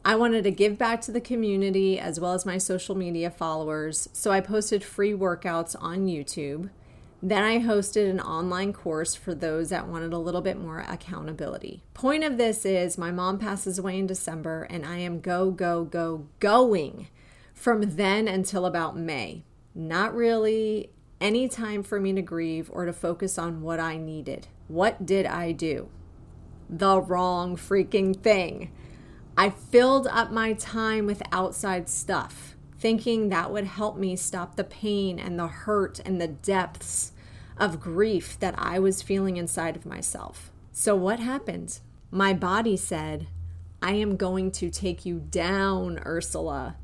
I 0.04 0.14
wanted 0.14 0.44
to 0.44 0.52
give 0.52 0.78
back 0.78 1.00
to 1.02 1.12
the 1.12 1.20
community 1.20 1.98
as 1.98 2.20
well 2.20 2.32
as 2.32 2.46
my 2.46 2.58
social 2.58 2.94
media 2.94 3.30
followers, 3.30 4.08
so 4.12 4.30
I 4.30 4.40
posted 4.40 4.84
free 4.84 5.12
workouts 5.12 5.74
on 5.80 6.06
YouTube. 6.06 6.70
Then 7.22 7.42
I 7.42 7.58
hosted 7.58 8.10
an 8.10 8.20
online 8.20 8.72
course 8.72 9.14
for 9.14 9.34
those 9.34 9.70
that 9.70 9.88
wanted 9.88 10.12
a 10.12 10.18
little 10.18 10.42
bit 10.42 10.58
more 10.58 10.80
accountability. 10.80 11.82
Point 11.94 12.24
of 12.24 12.36
this 12.36 12.64
is 12.64 12.98
my 12.98 13.10
mom 13.10 13.38
passes 13.38 13.78
away 13.78 13.98
in 13.98 14.06
December 14.06 14.64
and 14.64 14.84
I 14.84 14.98
am 14.98 15.20
go, 15.20 15.50
go, 15.50 15.84
go, 15.84 16.26
going 16.40 17.08
from 17.54 17.96
then 17.96 18.28
until 18.28 18.66
about 18.66 18.96
May. 18.96 19.44
Not 19.74 20.14
really 20.14 20.90
any 21.20 21.48
time 21.48 21.82
for 21.82 21.98
me 21.98 22.12
to 22.12 22.22
grieve 22.22 22.70
or 22.72 22.84
to 22.84 22.92
focus 22.92 23.38
on 23.38 23.62
what 23.62 23.80
I 23.80 23.96
needed. 23.96 24.48
What 24.68 25.06
did 25.06 25.26
I 25.26 25.52
do? 25.52 25.88
The 26.68 27.00
wrong 27.00 27.56
freaking 27.56 28.14
thing. 28.14 28.72
I 29.38 29.50
filled 29.50 30.06
up 30.06 30.30
my 30.30 30.54
time 30.54 31.06
with 31.06 31.22
outside 31.30 31.88
stuff, 31.88 32.55
thinking 32.78 33.28
that 33.28 33.50
would 33.50 33.64
help 33.64 33.96
me 33.96 34.16
stop 34.16 34.56
the 34.56 34.64
pain 34.64 35.18
and 35.18 35.38
the 35.38 35.46
hurt 35.46 36.00
and 36.04 36.20
the 36.20 36.28
depths 36.28 37.12
of 37.58 37.80
grief 37.80 38.38
that 38.40 38.54
I 38.58 38.78
was 38.78 39.02
feeling 39.02 39.36
inside 39.36 39.76
of 39.76 39.86
myself. 39.86 40.50
So, 40.72 40.94
what 40.94 41.20
happened? 41.20 41.80
My 42.10 42.34
body 42.34 42.76
said, 42.76 43.28
I 43.82 43.92
am 43.92 44.16
going 44.16 44.50
to 44.52 44.70
take 44.70 45.06
you 45.06 45.20
down, 45.30 46.00
Ursula. 46.04 46.76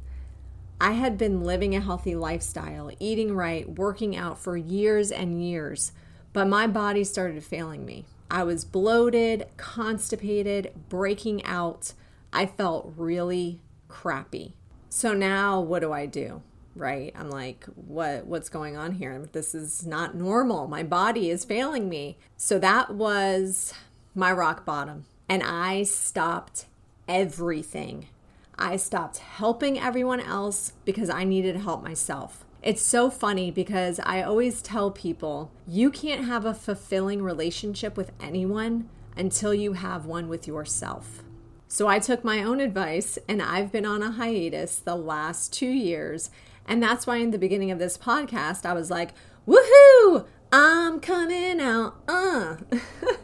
I 0.81 0.93
had 0.93 1.17
been 1.17 1.43
living 1.43 1.75
a 1.75 1.81
healthy 1.81 2.17
lifestyle, 2.17 2.91
eating 2.99 3.35
right, 3.35 3.69
working 3.69 4.17
out 4.17 4.39
for 4.39 4.57
years 4.57 5.13
and 5.13 5.47
years, 5.47 5.93
but 6.33 6.49
my 6.49 6.67
body 6.67 7.05
started 7.05 7.45
failing 7.45 7.85
me. 7.85 8.07
I 8.31 8.45
was 8.45 8.65
bloated, 8.65 9.47
constipated, 9.57 10.73
breaking 10.89 11.45
out 11.45 11.93
I 12.33 12.47
felt 12.47 12.95
really 12.97 13.61
crappy. 13.89 14.55
So 14.95 15.15
now 15.15 15.59
what 15.59 15.81
do 15.81 15.91
I 15.91 16.05
do? 16.05 16.43
Right? 16.77 17.15
I'm 17.17 17.31
like, 17.31 17.65
what 17.77 18.27
what's 18.27 18.51
going 18.51 18.77
on 18.77 18.93
here? 18.93 19.27
This 19.33 19.55
is 19.55 19.87
not 19.87 20.15
normal. 20.15 20.69
My 20.69 20.83
body 20.83 21.31
is 21.31 21.47
failing 21.47 21.89
me. 21.89 22.19
So 22.37 22.59
that 22.59 22.95
was 22.95 23.73
my 24.15 24.31
rock 24.31 24.67
bottom. 24.67 25.07
And 25.31 25.43
I 25.43 25.85
stopped 25.85 26.67
everything. 27.09 28.09
I 28.59 28.77
stopped 28.77 29.17
helping 29.17 29.79
everyone 29.79 30.21
else 30.21 30.75
because 30.85 31.09
I 31.09 31.25
needed 31.25 31.57
help 31.57 31.83
myself. 31.83 32.45
It's 32.63 32.83
so 32.83 33.09
funny 33.09 33.51
because 33.51 33.99
I 34.05 34.21
always 34.21 34.61
tell 34.61 34.91
people 34.91 35.51
you 35.67 35.91
can't 35.91 36.27
have 36.27 36.45
a 36.45 36.53
fulfilling 36.53 37.23
relationship 37.23 37.97
with 37.97 38.13
anyone 38.21 38.91
until 39.17 39.55
you 39.55 39.73
have 39.73 40.05
one 40.05 40.29
with 40.29 40.47
yourself. 40.47 41.23
So 41.73 41.89
I 41.89 42.01
took 42.01 42.23
my 42.23 42.43
own 42.43 42.61
advice 42.61 43.19
and 43.27 43.41
I've 43.41 43.73
been 43.73 43.87
on 43.87 44.03
a 44.03 44.11
hiatus 44.11 44.79
the 44.79 44.95
last 44.95 45.55
two 45.55 45.71
years. 45.71 46.29
And 46.67 46.83
that's 46.83 47.07
why 47.07 47.17
in 47.17 47.31
the 47.31 47.39
beginning 47.39 47.71
of 47.71 47.79
this 47.79 47.97
podcast, 47.97 48.67
I 48.67 48.75
was 48.75 48.91
like, 48.91 49.13
woohoo, 49.49 50.27
I'm 50.53 51.01
coming 51.01 51.63
out. 51.63 51.95
Uh. 52.07 52.57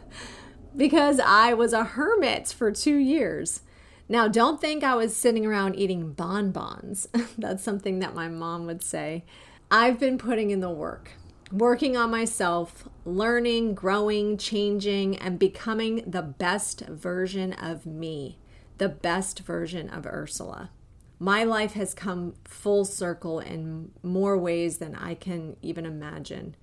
because 0.75 1.19
I 1.19 1.53
was 1.53 1.73
a 1.73 1.83
hermit 1.83 2.47
for 2.47 2.71
two 2.71 2.97
years. 2.97 3.61
Now, 4.09 4.27
don't 4.27 4.59
think 4.59 4.83
I 4.83 4.95
was 4.95 5.15
sitting 5.15 5.45
around 5.45 5.75
eating 5.75 6.13
bonbons. 6.13 7.07
That's 7.37 7.63
something 7.63 7.99
that 7.99 8.15
my 8.15 8.29
mom 8.29 8.65
would 8.65 8.81
say. 8.81 9.25
I've 9.69 9.99
been 9.99 10.17
putting 10.17 10.49
in 10.49 10.59
the 10.59 10.71
work 10.71 11.11
working 11.51 11.97
on 11.97 12.11
myself, 12.11 12.87
learning, 13.05 13.73
growing, 13.73 14.37
changing, 14.37 15.17
and 15.17 15.39
becoming 15.39 16.03
the 16.05 16.21
best 16.21 16.81
version 16.81 17.53
of 17.53 17.85
me, 17.85 18.37
the 18.77 18.89
best 18.89 19.39
version 19.39 19.89
of 19.89 20.05
Ursula. 20.05 20.69
My 21.17 21.43
life 21.43 21.73
has 21.73 21.93
come 21.93 22.35
full 22.45 22.85
circle 22.85 23.39
in 23.39 23.91
more 24.03 24.37
ways 24.37 24.77
than 24.77 24.95
I 24.95 25.15
can 25.15 25.57
even 25.61 25.85
imagine. 25.85 26.55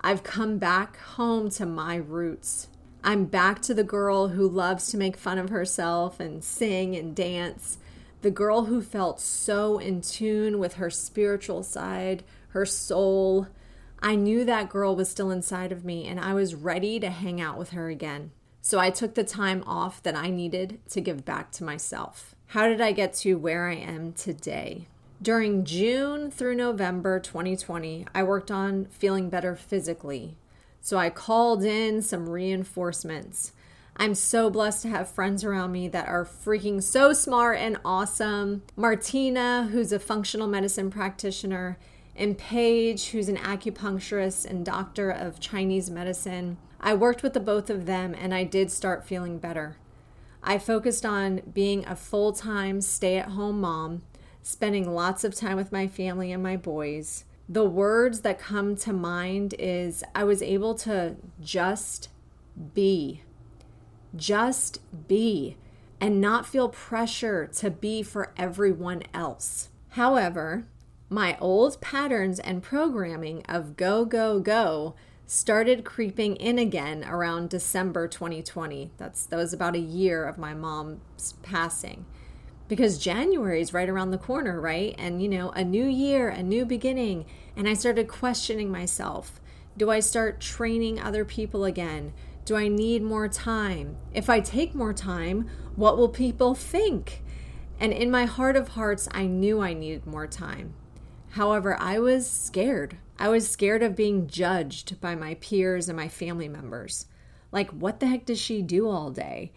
I've 0.00 0.24
come 0.24 0.58
back 0.58 0.96
home 0.98 1.50
to 1.50 1.66
my 1.66 1.96
roots. 1.96 2.68
I'm 3.04 3.26
back 3.26 3.62
to 3.62 3.74
the 3.74 3.84
girl 3.84 4.28
who 4.28 4.48
loves 4.48 4.88
to 4.88 4.96
make 4.96 5.16
fun 5.16 5.38
of 5.38 5.50
herself 5.50 6.18
and 6.18 6.42
sing 6.42 6.96
and 6.96 7.14
dance, 7.14 7.78
the 8.22 8.30
girl 8.30 8.64
who 8.64 8.82
felt 8.82 9.20
so 9.20 9.78
in 9.78 10.00
tune 10.00 10.58
with 10.58 10.74
her 10.74 10.90
spiritual 10.90 11.62
side, 11.62 12.24
her 12.48 12.66
soul, 12.66 13.48
I 14.04 14.16
knew 14.16 14.44
that 14.44 14.68
girl 14.68 14.96
was 14.96 15.08
still 15.08 15.30
inside 15.30 15.70
of 15.70 15.84
me 15.84 16.08
and 16.08 16.18
I 16.18 16.34
was 16.34 16.56
ready 16.56 16.98
to 16.98 17.08
hang 17.08 17.40
out 17.40 17.56
with 17.56 17.70
her 17.70 17.88
again. 17.88 18.32
So 18.60 18.80
I 18.80 18.90
took 18.90 19.14
the 19.14 19.22
time 19.22 19.62
off 19.64 20.02
that 20.02 20.16
I 20.16 20.28
needed 20.28 20.80
to 20.90 21.00
give 21.00 21.24
back 21.24 21.52
to 21.52 21.64
myself. 21.64 22.34
How 22.48 22.66
did 22.66 22.80
I 22.80 22.90
get 22.90 23.14
to 23.14 23.34
where 23.36 23.68
I 23.68 23.74
am 23.74 24.12
today? 24.12 24.88
During 25.22 25.64
June 25.64 26.32
through 26.32 26.56
November 26.56 27.20
2020, 27.20 28.06
I 28.12 28.24
worked 28.24 28.50
on 28.50 28.86
feeling 28.86 29.30
better 29.30 29.54
physically. 29.54 30.36
So 30.80 30.98
I 30.98 31.08
called 31.08 31.64
in 31.64 32.02
some 32.02 32.28
reinforcements. 32.28 33.52
I'm 33.96 34.16
so 34.16 34.50
blessed 34.50 34.82
to 34.82 34.88
have 34.88 35.08
friends 35.08 35.44
around 35.44 35.70
me 35.70 35.86
that 35.88 36.08
are 36.08 36.24
freaking 36.24 36.82
so 36.82 37.12
smart 37.12 37.58
and 37.58 37.78
awesome. 37.84 38.62
Martina, 38.74 39.68
who's 39.70 39.92
a 39.92 40.00
functional 40.00 40.48
medicine 40.48 40.90
practitioner, 40.90 41.78
and 42.14 42.36
Paige, 42.36 43.10
who's 43.10 43.28
an 43.28 43.36
acupuncturist 43.36 44.44
and 44.44 44.64
doctor 44.64 45.10
of 45.10 45.40
Chinese 45.40 45.90
medicine. 45.90 46.58
I 46.80 46.94
worked 46.94 47.22
with 47.22 47.32
the 47.32 47.40
both 47.40 47.70
of 47.70 47.86
them 47.86 48.14
and 48.18 48.34
I 48.34 48.44
did 48.44 48.70
start 48.70 49.06
feeling 49.06 49.38
better. 49.38 49.76
I 50.42 50.58
focused 50.58 51.06
on 51.06 51.40
being 51.52 51.86
a 51.86 51.96
full 51.96 52.32
time 52.32 52.80
stay 52.80 53.16
at 53.16 53.30
home 53.30 53.60
mom, 53.60 54.02
spending 54.42 54.92
lots 54.92 55.24
of 55.24 55.34
time 55.34 55.56
with 55.56 55.72
my 55.72 55.86
family 55.86 56.32
and 56.32 56.42
my 56.42 56.56
boys. 56.56 57.24
The 57.48 57.64
words 57.64 58.20
that 58.22 58.38
come 58.38 58.76
to 58.76 58.92
mind 58.92 59.54
is 59.58 60.02
I 60.14 60.24
was 60.24 60.42
able 60.42 60.74
to 60.76 61.16
just 61.40 62.08
be. 62.74 63.22
Just 64.16 64.80
be 65.08 65.56
and 66.00 66.20
not 66.20 66.46
feel 66.46 66.68
pressure 66.68 67.46
to 67.46 67.70
be 67.70 68.02
for 68.02 68.32
everyone 68.36 69.04
else. 69.14 69.68
However, 69.90 70.64
my 71.12 71.36
old 71.40 71.80
patterns 71.80 72.38
and 72.40 72.62
programming 72.62 73.44
of 73.46 73.76
go, 73.76 74.04
go, 74.04 74.40
go 74.40 74.94
started 75.32 75.82
creeping 75.84 76.36
in 76.36 76.58
again 76.58 77.04
around 77.04 77.48
December 77.48 78.06
2020. 78.06 78.90
That's 78.98 79.24
that 79.26 79.36
was 79.36 79.52
about 79.52 79.74
a 79.74 79.80
year 79.80 80.24
of 80.24 80.36
my 80.36 80.52
mom's 80.52 81.34
passing. 81.42 82.04
Because 82.68 82.98
January 82.98 83.60
is 83.60 83.72
right 83.72 83.88
around 83.88 84.10
the 84.10 84.18
corner, 84.18 84.60
right? 84.60 84.94
And 84.98 85.22
you 85.22 85.28
know, 85.28 85.50
a 85.50 85.64
new 85.64 85.86
year, 85.86 86.28
a 86.28 86.42
new 86.42 86.64
beginning, 86.64 87.26
and 87.56 87.68
I 87.68 87.74
started 87.74 88.08
questioning 88.08 88.70
myself. 88.70 89.40
Do 89.76 89.90
I 89.90 90.00
start 90.00 90.40
training 90.40 91.00
other 91.00 91.24
people 91.24 91.64
again? 91.64 92.12
Do 92.44 92.56
I 92.56 92.68
need 92.68 93.02
more 93.02 93.28
time? 93.28 93.96
If 94.12 94.28
I 94.28 94.40
take 94.40 94.74
more 94.74 94.92
time, 94.92 95.48
what 95.76 95.96
will 95.96 96.08
people 96.10 96.54
think? 96.54 97.22
And 97.80 97.92
in 97.92 98.10
my 98.10 98.26
heart 98.26 98.56
of 98.56 98.68
hearts, 98.68 99.08
I 99.12 99.26
knew 99.26 99.60
I 99.62 99.72
needed 99.72 100.06
more 100.06 100.26
time. 100.26 100.74
However, 101.32 101.78
I 101.80 101.98
was 101.98 102.28
scared. 102.28 102.98
I 103.18 103.30
was 103.30 103.48
scared 103.48 103.82
of 103.82 103.96
being 103.96 104.26
judged 104.26 105.00
by 105.00 105.14
my 105.14 105.34
peers 105.36 105.88
and 105.88 105.96
my 105.96 106.08
family 106.08 106.46
members. 106.46 107.06
Like, 107.50 107.70
what 107.70 108.00
the 108.00 108.06
heck 108.06 108.26
does 108.26 108.38
she 108.38 108.60
do 108.60 108.86
all 108.88 109.10
day? 109.10 109.52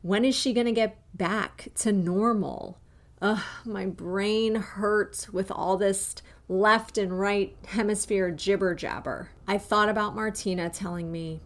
When 0.00 0.24
is 0.24 0.34
she 0.34 0.54
going 0.54 0.66
to 0.66 0.72
get 0.72 0.96
back 1.14 1.68
to 1.76 1.92
normal? 1.92 2.78
Ugh, 3.20 3.42
my 3.66 3.84
brain 3.84 4.54
hurts 4.54 5.30
with 5.30 5.50
all 5.50 5.76
this 5.76 6.14
left 6.48 6.96
and 6.96 7.18
right 7.18 7.54
hemisphere 7.66 8.30
jibber 8.30 8.74
jabber. 8.74 9.28
I 9.46 9.58
thought 9.58 9.90
about 9.90 10.14
Martina 10.14 10.70
telling 10.70 11.12
me, 11.12 11.40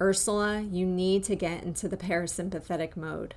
Ursula, 0.00 0.60
you 0.60 0.86
need 0.86 1.22
to 1.24 1.36
get 1.36 1.62
into 1.62 1.86
the 1.86 1.96
parasympathetic 1.96 2.96
mode. 2.96 3.36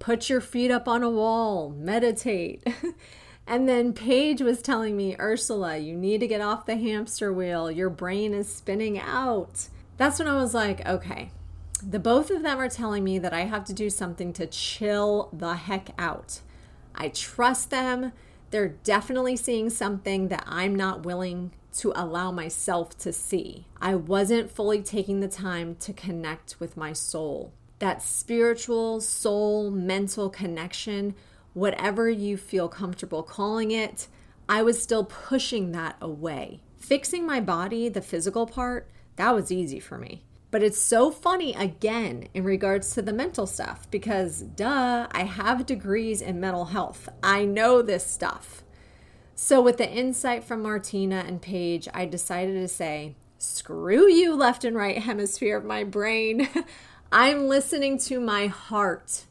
Put 0.00 0.28
your 0.28 0.42
feet 0.42 0.70
up 0.70 0.86
on 0.86 1.02
a 1.02 1.08
wall, 1.08 1.70
meditate. 1.70 2.66
And 3.50 3.68
then 3.68 3.92
Paige 3.92 4.42
was 4.42 4.62
telling 4.62 4.96
me, 4.96 5.16
Ursula, 5.18 5.76
you 5.76 5.96
need 5.96 6.20
to 6.20 6.28
get 6.28 6.40
off 6.40 6.66
the 6.66 6.76
hamster 6.76 7.32
wheel. 7.32 7.68
Your 7.68 7.90
brain 7.90 8.32
is 8.32 8.54
spinning 8.54 8.96
out. 8.96 9.66
That's 9.96 10.20
when 10.20 10.28
I 10.28 10.36
was 10.36 10.54
like, 10.54 10.86
okay. 10.86 11.32
The 11.84 11.98
both 11.98 12.30
of 12.30 12.44
them 12.44 12.60
are 12.60 12.68
telling 12.68 13.02
me 13.02 13.18
that 13.18 13.32
I 13.32 13.40
have 13.40 13.64
to 13.64 13.72
do 13.72 13.90
something 13.90 14.32
to 14.34 14.46
chill 14.46 15.30
the 15.32 15.56
heck 15.56 15.88
out. 15.98 16.42
I 16.94 17.08
trust 17.08 17.70
them. 17.70 18.12
They're 18.52 18.68
definitely 18.68 19.34
seeing 19.34 19.68
something 19.68 20.28
that 20.28 20.44
I'm 20.46 20.76
not 20.76 21.04
willing 21.04 21.50
to 21.78 21.92
allow 21.96 22.30
myself 22.30 22.96
to 22.98 23.12
see. 23.12 23.66
I 23.82 23.96
wasn't 23.96 24.52
fully 24.52 24.80
taking 24.80 25.18
the 25.18 25.26
time 25.26 25.74
to 25.80 25.92
connect 25.92 26.60
with 26.60 26.76
my 26.76 26.92
soul. 26.92 27.52
That 27.80 28.00
spiritual, 28.00 29.00
soul, 29.00 29.72
mental 29.72 30.30
connection 30.30 31.16
whatever 31.54 32.08
you 32.08 32.36
feel 32.36 32.68
comfortable 32.68 33.22
calling 33.22 33.70
it, 33.70 34.08
I 34.48 34.62
was 34.62 34.82
still 34.82 35.04
pushing 35.04 35.72
that 35.72 35.96
away. 36.00 36.60
Fixing 36.76 37.26
my 37.26 37.40
body, 37.40 37.88
the 37.88 38.00
physical 38.00 38.46
part, 38.46 38.90
that 39.16 39.34
was 39.34 39.52
easy 39.52 39.80
for 39.80 39.98
me. 39.98 40.24
But 40.50 40.62
it's 40.62 40.80
so 40.80 41.10
funny 41.10 41.54
again 41.54 42.26
in 42.34 42.42
regards 42.42 42.92
to 42.94 43.02
the 43.02 43.12
mental 43.12 43.46
stuff 43.46 43.88
because, 43.90 44.40
duh, 44.40 45.06
I 45.10 45.24
have 45.24 45.66
degrees 45.66 46.20
in 46.20 46.40
mental 46.40 46.66
health. 46.66 47.08
I 47.22 47.44
know 47.44 47.82
this 47.82 48.04
stuff. 48.04 48.64
So, 49.36 49.62
with 49.62 49.78
the 49.78 49.88
insight 49.88 50.44
from 50.44 50.62
Martina 50.62 51.24
and 51.26 51.40
Paige, 51.40 51.88
I 51.94 52.04
decided 52.04 52.54
to 52.54 52.68
say, 52.68 53.14
screw 53.38 54.10
you, 54.10 54.34
left 54.34 54.64
and 54.64 54.76
right 54.76 54.98
hemisphere 54.98 55.56
of 55.56 55.64
my 55.64 55.84
brain. 55.84 56.48
I'm 57.12 57.46
listening 57.46 57.98
to 57.98 58.20
my 58.20 58.48
heart. 58.48 59.24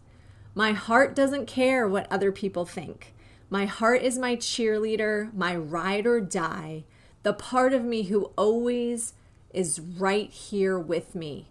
My 0.60 0.74
heart 0.74 1.16
doesn't 1.16 1.46
care 1.46 1.88
what 1.88 2.12
other 2.12 2.34
people 2.34 2.66
think. 2.66 3.14
My 3.50 3.66
heart 3.66 4.02
is 4.02 4.18
my 4.18 4.36
cheerleader, 4.36 5.34
my 5.34 5.56
ride 5.56 6.06
or 6.06 6.20
die, 6.20 6.84
the 7.24 7.32
part 7.32 7.72
of 7.72 7.86
me 7.86 8.04
who 8.04 8.34
always 8.38 9.14
is 9.54 9.80
right 9.80 10.30
here 10.30 10.78
with 10.78 11.16
me. 11.16 11.48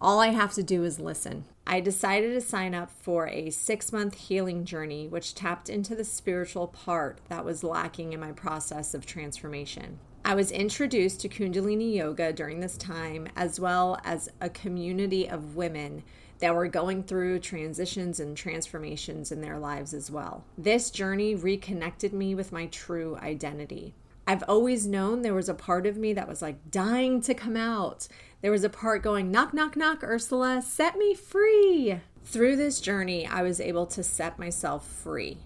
All 0.00 0.20
I 0.20 0.28
have 0.28 0.52
to 0.52 0.62
do 0.62 0.84
is 0.84 1.00
listen. 1.00 1.46
I 1.66 1.80
decided 1.80 2.32
to 2.32 2.40
sign 2.40 2.76
up 2.76 2.92
for 3.02 3.26
a 3.26 3.50
six 3.50 3.92
month 3.92 4.14
healing 4.14 4.64
journey, 4.64 5.08
which 5.08 5.34
tapped 5.34 5.68
into 5.68 5.96
the 5.96 6.04
spiritual 6.04 6.68
part 6.68 7.18
that 7.28 7.44
was 7.44 7.64
lacking 7.64 8.12
in 8.12 8.20
my 8.20 8.30
process 8.30 8.94
of 8.94 9.04
transformation. 9.04 9.98
I 10.26 10.34
was 10.34 10.50
introduced 10.50 11.20
to 11.20 11.28
Kundalini 11.28 11.94
Yoga 11.94 12.32
during 12.32 12.60
this 12.60 12.78
time, 12.78 13.28
as 13.36 13.60
well 13.60 14.00
as 14.04 14.30
a 14.40 14.48
community 14.48 15.28
of 15.28 15.54
women 15.54 16.02
that 16.38 16.54
were 16.54 16.66
going 16.66 17.02
through 17.02 17.40
transitions 17.40 18.18
and 18.18 18.34
transformations 18.34 19.30
in 19.30 19.42
their 19.42 19.58
lives 19.58 19.92
as 19.92 20.10
well. 20.10 20.42
This 20.56 20.90
journey 20.90 21.34
reconnected 21.34 22.14
me 22.14 22.34
with 22.34 22.52
my 22.52 22.66
true 22.66 23.18
identity. 23.20 23.92
I've 24.26 24.42
always 24.48 24.86
known 24.86 25.20
there 25.20 25.34
was 25.34 25.50
a 25.50 25.54
part 25.54 25.86
of 25.86 25.98
me 25.98 26.14
that 26.14 26.26
was 26.26 26.40
like 26.40 26.70
dying 26.70 27.20
to 27.20 27.34
come 27.34 27.56
out. 27.56 28.08
There 28.40 28.50
was 28.50 28.64
a 28.64 28.70
part 28.70 29.02
going, 29.02 29.30
knock, 29.30 29.52
knock, 29.52 29.76
knock, 29.76 30.02
Ursula, 30.02 30.62
set 30.62 30.96
me 30.96 31.12
free. 31.12 32.00
Through 32.24 32.56
this 32.56 32.80
journey, 32.80 33.26
I 33.26 33.42
was 33.42 33.60
able 33.60 33.84
to 33.88 34.02
set 34.02 34.38
myself 34.38 34.88
free. 34.88 35.36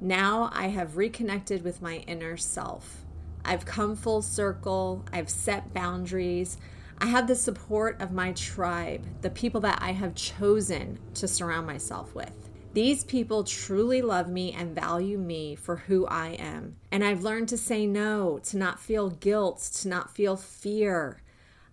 Now 0.00 0.50
I 0.52 0.68
have 0.68 0.96
reconnected 0.96 1.64
with 1.64 1.82
my 1.82 1.96
inner 2.06 2.36
self. 2.36 3.03
I've 3.44 3.64
come 3.64 3.96
full 3.96 4.22
circle. 4.22 5.04
I've 5.12 5.30
set 5.30 5.74
boundaries. 5.74 6.58
I 6.98 7.06
have 7.06 7.26
the 7.26 7.34
support 7.34 8.00
of 8.00 8.12
my 8.12 8.32
tribe, 8.32 9.04
the 9.20 9.30
people 9.30 9.60
that 9.62 9.78
I 9.80 9.92
have 9.92 10.14
chosen 10.14 10.98
to 11.14 11.28
surround 11.28 11.66
myself 11.66 12.14
with. 12.14 12.32
These 12.72 13.04
people 13.04 13.44
truly 13.44 14.02
love 14.02 14.28
me 14.28 14.52
and 14.52 14.74
value 14.74 15.18
me 15.18 15.54
for 15.54 15.76
who 15.76 16.06
I 16.06 16.30
am. 16.30 16.76
And 16.90 17.04
I've 17.04 17.22
learned 17.22 17.48
to 17.50 17.58
say 17.58 17.86
no, 17.86 18.40
to 18.44 18.56
not 18.56 18.80
feel 18.80 19.10
guilt, 19.10 19.60
to 19.80 19.88
not 19.88 20.14
feel 20.14 20.36
fear. 20.36 21.20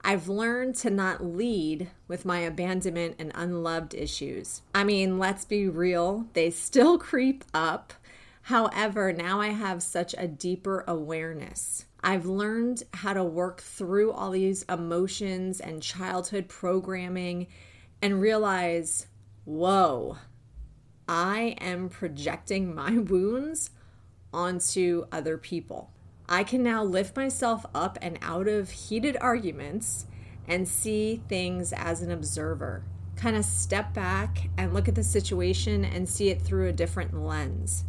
I've 0.04 0.28
learned 0.28 0.76
to 0.78 0.90
not 0.90 1.24
lead 1.24 1.90
with 2.08 2.26
my 2.26 2.40
abandonment 2.40 3.16
and 3.18 3.32
unloved 3.34 3.94
issues. 3.94 4.62
I 4.74 4.84
mean, 4.84 5.18
let's 5.20 5.46
be 5.46 5.68
real, 5.68 6.28
they 6.34 6.50
still 6.50 6.98
creep 7.00 7.44
up. 7.54 7.94
However, 8.44 9.14
now 9.14 9.40
I 9.40 9.50
have 9.50 9.84
such 9.84 10.16
a 10.18 10.28
deeper 10.28 10.84
awareness. 10.88 11.86
I've 12.04 12.26
learned 12.26 12.84
how 12.94 13.14
to 13.14 13.24
work 13.24 13.62
through 13.62 14.12
all 14.12 14.32
these 14.32 14.64
emotions 14.64 15.60
and 15.60 15.84
childhood 15.84 16.50
programming 16.50 17.48
and 18.02 18.20
realize, 18.20 19.08
whoa, 19.46 20.18
I 21.08 21.56
am 21.62 21.90
projecting 21.90 22.74
my 22.76 22.98
wounds 22.98 23.70
onto 24.34 25.06
other 25.12 25.38
people. 25.38 25.92
I 26.28 26.44
can 26.44 26.64
now 26.64 26.84
lift 26.84 27.16
myself 27.16 27.66
up 27.76 28.00
and 28.02 28.18
out 28.22 28.48
of 28.48 28.72
heated 28.72 29.18
arguments 29.20 30.08
and 30.48 30.68
see 30.68 31.22
things 31.28 31.74
as 31.74 32.02
an 32.02 32.10
observer. 32.10 32.84
Kind 33.16 33.36
of 33.36 33.46
step 33.46 33.94
back 33.94 34.50
and 34.58 34.74
look 34.74 34.88
at 34.88 34.96
the 34.96 35.04
situation 35.04 35.86
and 35.86 36.08
see 36.08 36.30
it 36.30 36.42
through 36.42 36.70
a 36.70 36.74
different 36.74 37.14
lens. 37.14 37.84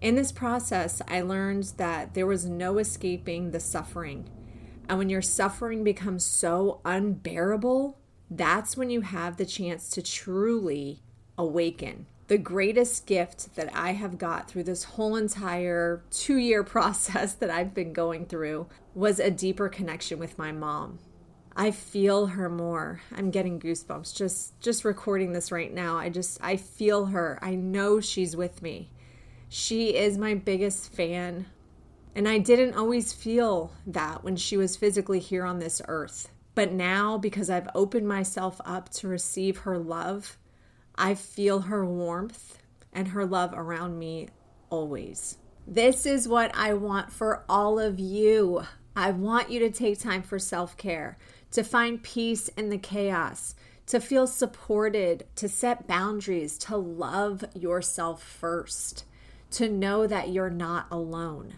In 0.00 0.14
this 0.14 0.32
process, 0.32 1.00
I 1.08 1.22
learned 1.22 1.72
that 1.76 2.14
there 2.14 2.26
was 2.26 2.46
no 2.46 2.78
escaping 2.78 3.50
the 3.50 3.60
suffering. 3.60 4.28
And 4.88 4.98
when 4.98 5.08
your 5.08 5.22
suffering 5.22 5.84
becomes 5.84 6.24
so 6.24 6.80
unbearable, 6.84 7.98
that's 8.30 8.76
when 8.76 8.90
you 8.90 9.00
have 9.00 9.36
the 9.36 9.46
chance 9.46 9.88
to 9.90 10.02
truly 10.02 11.02
awaken 11.38 12.06
the 12.28 12.38
greatest 12.38 13.06
gift 13.06 13.54
that 13.54 13.70
I 13.74 13.92
have 13.92 14.18
got 14.18 14.48
through 14.48 14.64
this 14.64 14.84
whole 14.84 15.16
entire 15.16 16.02
two 16.10 16.36
year 16.36 16.64
process 16.64 17.34
that 17.34 17.50
I've 17.50 17.74
been 17.74 17.92
going 17.92 18.26
through 18.26 18.66
was 18.94 19.20
a 19.20 19.30
deeper 19.30 19.68
connection 19.68 20.18
with 20.18 20.38
my 20.38 20.52
mom. 20.52 20.98
I 21.58 21.70
feel 21.70 22.26
her 22.26 22.50
more. 22.50 23.00
I'm 23.14 23.30
getting 23.30 23.60
goosebumps 23.60 24.14
just 24.14 24.60
just 24.60 24.84
recording 24.84 25.32
this 25.32 25.52
right 25.52 25.72
now. 25.72 25.96
I 25.96 26.08
just 26.08 26.38
I 26.42 26.56
feel 26.56 27.06
her. 27.06 27.38
I 27.40 27.54
know 27.54 28.00
she's 28.00 28.36
with 28.36 28.60
me. 28.60 28.90
She 29.48 29.94
is 29.96 30.18
my 30.18 30.34
biggest 30.34 30.92
fan. 30.92 31.46
And 32.14 32.28
I 32.28 32.38
didn't 32.38 32.74
always 32.74 33.12
feel 33.12 33.72
that 33.86 34.24
when 34.24 34.36
she 34.36 34.56
was 34.56 34.76
physically 34.76 35.20
here 35.20 35.44
on 35.44 35.58
this 35.58 35.82
earth. 35.86 36.30
But 36.54 36.72
now 36.72 37.18
because 37.18 37.50
I've 37.50 37.68
opened 37.74 38.08
myself 38.08 38.60
up 38.64 38.88
to 38.94 39.08
receive 39.08 39.58
her 39.58 39.78
love, 39.78 40.38
I 40.94 41.14
feel 41.14 41.60
her 41.60 41.84
warmth 41.84 42.58
and 42.92 43.08
her 43.08 43.26
love 43.26 43.52
around 43.54 43.98
me 43.98 44.30
always. 44.70 45.36
This 45.66 46.06
is 46.06 46.26
what 46.26 46.54
I 46.54 46.72
want 46.72 47.12
for 47.12 47.44
all 47.48 47.78
of 47.78 47.98
you. 47.98 48.62
I 48.94 49.10
want 49.10 49.50
you 49.50 49.58
to 49.60 49.70
take 49.70 50.00
time 50.00 50.22
for 50.22 50.38
self 50.38 50.76
care, 50.76 51.18
to 51.50 51.62
find 51.62 52.02
peace 52.02 52.48
in 52.48 52.70
the 52.70 52.78
chaos, 52.78 53.54
to 53.88 54.00
feel 54.00 54.26
supported, 54.26 55.26
to 55.36 55.48
set 55.48 55.86
boundaries, 55.86 56.56
to 56.58 56.76
love 56.76 57.44
yourself 57.54 58.22
first, 58.22 59.04
to 59.52 59.68
know 59.68 60.06
that 60.06 60.30
you're 60.30 60.50
not 60.50 60.86
alone. 60.90 61.54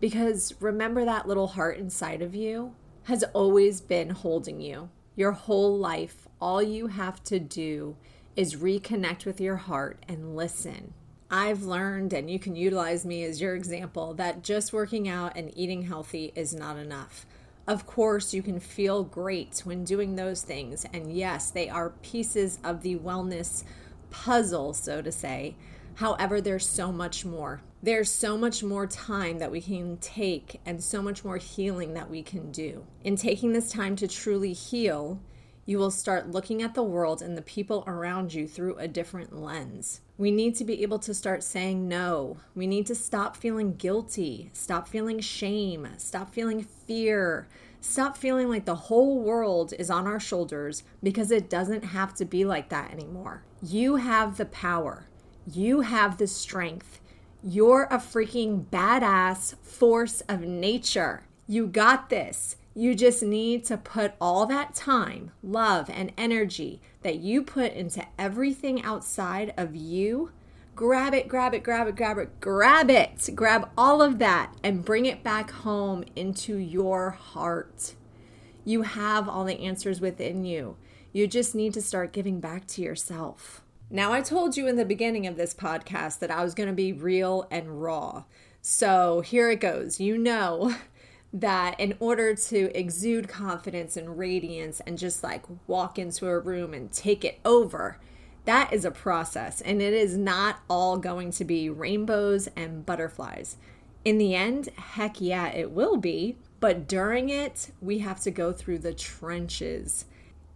Because 0.00 0.54
remember 0.60 1.04
that 1.04 1.28
little 1.28 1.48
heart 1.48 1.78
inside 1.78 2.22
of 2.22 2.34
you 2.34 2.74
has 3.04 3.22
always 3.32 3.80
been 3.80 4.10
holding 4.10 4.60
you. 4.60 4.90
Your 5.16 5.32
whole 5.32 5.76
life, 5.76 6.26
all 6.40 6.62
you 6.62 6.86
have 6.88 7.22
to 7.24 7.38
do 7.38 7.96
is 8.36 8.56
reconnect 8.56 9.24
with 9.24 9.40
your 9.40 9.56
heart 9.56 10.04
and 10.08 10.36
listen. 10.36 10.94
I've 11.30 11.62
learned, 11.62 12.12
and 12.12 12.30
you 12.30 12.38
can 12.38 12.56
utilize 12.56 13.04
me 13.04 13.22
as 13.24 13.40
your 13.40 13.54
example, 13.54 14.14
that 14.14 14.42
just 14.42 14.72
working 14.72 15.08
out 15.08 15.36
and 15.36 15.56
eating 15.56 15.82
healthy 15.82 16.32
is 16.34 16.54
not 16.54 16.76
enough. 16.76 17.26
Of 17.68 17.86
course, 17.86 18.34
you 18.34 18.42
can 18.42 18.58
feel 18.58 19.04
great 19.04 19.60
when 19.64 19.84
doing 19.84 20.16
those 20.16 20.42
things, 20.42 20.86
and 20.92 21.12
yes, 21.12 21.50
they 21.50 21.68
are 21.68 21.90
pieces 22.02 22.58
of 22.64 22.82
the 22.82 22.96
wellness 22.96 23.62
puzzle, 24.10 24.74
so 24.74 25.02
to 25.02 25.12
say. 25.12 25.54
However, 25.94 26.40
there's 26.40 26.68
so 26.68 26.92
much 26.92 27.24
more. 27.24 27.62
There's 27.82 28.10
so 28.10 28.36
much 28.36 28.62
more 28.62 28.86
time 28.86 29.38
that 29.38 29.50
we 29.50 29.60
can 29.60 29.96
take 29.98 30.60
and 30.66 30.82
so 30.82 31.00
much 31.00 31.24
more 31.24 31.38
healing 31.38 31.94
that 31.94 32.10
we 32.10 32.22
can 32.22 32.50
do. 32.50 32.84
In 33.04 33.16
taking 33.16 33.52
this 33.52 33.70
time 33.70 33.96
to 33.96 34.08
truly 34.08 34.52
heal, 34.52 35.20
you 35.70 35.78
will 35.78 35.90
start 35.90 36.30
looking 36.30 36.62
at 36.62 36.74
the 36.74 36.82
world 36.82 37.22
and 37.22 37.36
the 37.36 37.42
people 37.42 37.84
around 37.86 38.34
you 38.34 38.48
through 38.48 38.76
a 38.76 38.88
different 38.88 39.40
lens. 39.40 40.00
We 40.18 40.30
need 40.30 40.56
to 40.56 40.64
be 40.64 40.82
able 40.82 40.98
to 40.98 41.14
start 41.14 41.42
saying 41.42 41.86
no. 41.88 42.38
We 42.54 42.66
need 42.66 42.86
to 42.86 42.94
stop 42.94 43.36
feeling 43.36 43.76
guilty, 43.76 44.50
stop 44.52 44.88
feeling 44.88 45.20
shame, 45.20 45.86
stop 45.96 46.34
feeling 46.34 46.62
fear, 46.62 47.48
stop 47.80 48.16
feeling 48.16 48.48
like 48.48 48.64
the 48.64 48.74
whole 48.74 49.20
world 49.20 49.72
is 49.78 49.90
on 49.90 50.06
our 50.06 50.20
shoulders 50.20 50.82
because 51.02 51.30
it 51.30 51.48
doesn't 51.48 51.84
have 51.84 52.14
to 52.14 52.24
be 52.24 52.44
like 52.44 52.68
that 52.70 52.90
anymore. 52.90 53.44
You 53.62 53.96
have 53.96 54.36
the 54.36 54.46
power, 54.46 55.06
you 55.46 55.80
have 55.82 56.18
the 56.18 56.26
strength. 56.26 57.00
You're 57.42 57.84
a 57.84 57.98
freaking 57.98 58.66
badass 58.66 59.56
force 59.62 60.20
of 60.22 60.40
nature. 60.42 61.22
You 61.46 61.66
got 61.66 62.10
this. 62.10 62.56
You 62.74 62.94
just 62.94 63.22
need 63.22 63.64
to 63.64 63.76
put 63.76 64.14
all 64.20 64.46
that 64.46 64.74
time, 64.74 65.32
love, 65.42 65.90
and 65.90 66.12
energy 66.16 66.80
that 67.02 67.16
you 67.16 67.42
put 67.42 67.72
into 67.72 68.06
everything 68.18 68.82
outside 68.82 69.52
of 69.56 69.74
you. 69.74 70.30
Grab 70.76 71.12
it, 71.12 71.28
grab 71.28 71.52
it, 71.52 71.62
grab 71.62 71.88
it, 71.88 71.96
grab 71.96 72.18
it, 72.18 72.40
grab 72.40 72.88
it. 72.90 73.28
Grab 73.34 73.70
all 73.76 74.00
of 74.00 74.18
that 74.18 74.54
and 74.62 74.84
bring 74.84 75.04
it 75.04 75.24
back 75.24 75.50
home 75.50 76.04
into 76.14 76.56
your 76.56 77.10
heart. 77.10 77.94
You 78.64 78.82
have 78.82 79.28
all 79.28 79.44
the 79.44 79.60
answers 79.60 80.00
within 80.00 80.44
you. 80.44 80.76
You 81.12 81.26
just 81.26 81.54
need 81.54 81.74
to 81.74 81.82
start 81.82 82.12
giving 82.12 82.38
back 82.38 82.66
to 82.68 82.82
yourself. 82.82 83.62
Now, 83.92 84.12
I 84.12 84.20
told 84.20 84.56
you 84.56 84.68
in 84.68 84.76
the 84.76 84.84
beginning 84.84 85.26
of 85.26 85.36
this 85.36 85.52
podcast 85.52 86.20
that 86.20 86.30
I 86.30 86.44
was 86.44 86.54
going 86.54 86.68
to 86.68 86.74
be 86.74 86.92
real 86.92 87.48
and 87.50 87.82
raw. 87.82 88.22
So 88.62 89.20
here 89.20 89.50
it 89.50 89.60
goes. 89.60 89.98
You 89.98 90.16
know 90.16 90.76
that 91.32 91.78
in 91.80 91.96
order 91.98 92.36
to 92.36 92.78
exude 92.78 93.28
confidence 93.28 93.96
and 93.96 94.16
radiance 94.16 94.80
and 94.86 94.96
just 94.96 95.24
like 95.24 95.42
walk 95.66 95.98
into 95.98 96.28
a 96.28 96.38
room 96.38 96.72
and 96.72 96.92
take 96.92 97.24
it 97.24 97.40
over, 97.44 97.98
that 98.44 98.72
is 98.72 98.84
a 98.84 98.92
process 98.92 99.60
and 99.60 99.82
it 99.82 99.92
is 99.92 100.16
not 100.16 100.60
all 100.70 100.96
going 100.96 101.32
to 101.32 101.44
be 101.44 101.68
rainbows 101.68 102.48
and 102.54 102.86
butterflies. 102.86 103.56
In 104.04 104.18
the 104.18 104.36
end, 104.36 104.68
heck 104.76 105.20
yeah, 105.20 105.48
it 105.48 105.72
will 105.72 105.96
be. 105.96 106.36
But 106.60 106.86
during 106.86 107.28
it, 107.28 107.72
we 107.80 107.98
have 107.98 108.20
to 108.20 108.30
go 108.30 108.52
through 108.52 108.78
the 108.78 108.94
trenches. 108.94 110.04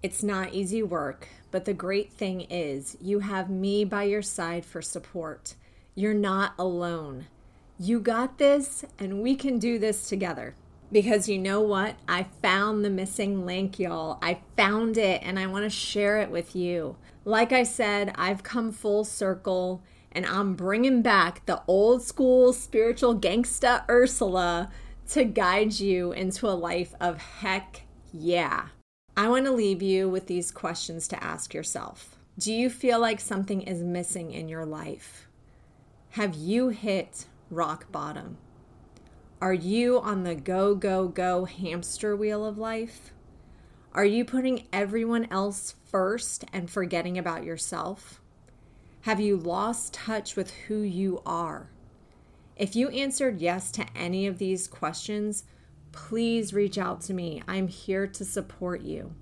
It's 0.05 0.23
not 0.23 0.53
easy 0.53 0.83
work, 0.83 1.29
but 1.51 1.65
the 1.65 1.73
great 1.73 2.13
thing 2.13 2.43
is 2.43 2.95
you 3.01 3.21
have 3.21 3.49
me 3.49 3.87
by 3.87 4.03
your 4.03 4.21
side 4.21 4.67
for 4.67 4.83
support. 4.83 5.55
You're 5.95 6.13
not 6.13 6.53
alone. 6.59 7.29
You 7.79 8.01
got 8.01 8.37
this, 8.37 8.85
and 8.99 9.23
we 9.23 9.35
can 9.35 9.59
do 9.59 9.79
this 9.79 10.07
together. 10.07 10.57
Because 10.93 11.27
you 11.27 11.39
know 11.39 11.63
what? 11.63 11.97
I 12.07 12.25
found 12.43 12.85
the 12.85 12.91
missing 12.91 13.47
link, 13.47 13.79
y'all. 13.79 14.19
I 14.21 14.41
found 14.59 14.99
it, 14.99 15.23
and 15.25 15.39
I 15.39 15.47
want 15.47 15.65
to 15.65 15.71
share 15.71 16.19
it 16.19 16.31
with 16.31 16.55
you. 16.55 16.97
Like 17.25 17.53
I 17.53 17.63
said, 17.63 18.13
I've 18.17 18.43
come 18.43 18.73
full 18.73 19.05
circle, 19.05 19.83
and 20.13 20.27
I'm 20.27 20.53
bringing 20.53 21.01
back 21.01 21.47
the 21.47 21.63
old 21.67 22.03
school 22.03 22.53
spiritual 22.53 23.19
gangsta 23.19 23.89
Ursula 23.89 24.71
to 25.13 25.25
guide 25.25 25.81
you 25.81 26.13
into 26.13 26.47
a 26.47 26.53
life 26.53 26.95
of 27.01 27.17
heck 27.17 27.85
yeah. 28.13 28.67
I 29.17 29.29
want 29.29 29.45
to 29.45 29.53
leave 29.53 29.81
you 29.81 30.09
with 30.09 30.27
these 30.27 30.51
questions 30.51 31.07
to 31.09 31.23
ask 31.23 31.55
yourself. 31.55 32.17
Do 32.37 32.53
you 32.53 32.69
feel 32.69 32.99
like 32.99 33.21
something 33.21 33.63
is 33.63 33.81
missing 33.81 34.33
in 34.33 34.49
your 34.49 34.67
life? 34.67 35.29
Have 36.11 36.35
you 36.35 36.71
hit 36.71 37.27
rock 37.49 37.93
bottom? 37.93 38.39
Are 39.41 39.55
you 39.55 40.01
on 40.01 40.25
the 40.25 40.35
go, 40.35 40.75
go, 40.75 41.07
go 41.07 41.45
hamster 41.45 42.17
wheel 42.17 42.45
of 42.45 42.59
life? 42.59 43.13
Are 43.93 44.05
you 44.05 44.25
putting 44.25 44.67
everyone 44.73 45.29
else 45.31 45.77
first 45.93 46.45
and 46.53 46.69
forgetting 46.69 47.17
about 47.17 47.45
yourself? 47.45 48.21
Have 49.03 49.21
you 49.21 49.37
lost 49.37 49.95
touch 49.95 50.35
with 50.35 50.51
who 50.67 50.79
you 50.79 51.23
are? 51.25 51.71
If 52.57 52.75
you 52.75 52.89
answered 52.89 53.41
yes 53.41 53.71
to 53.73 53.87
any 53.95 54.27
of 54.27 54.39
these 54.39 54.67
questions, 54.67 55.45
please 55.95 56.53
reach 56.53 56.77
out 56.77 57.01
to 57.03 57.15
me. 57.15 57.43
I'm 57.49 57.69
here 57.69 58.07
to 58.09 58.25
support 58.25 58.83
you. 58.83 59.15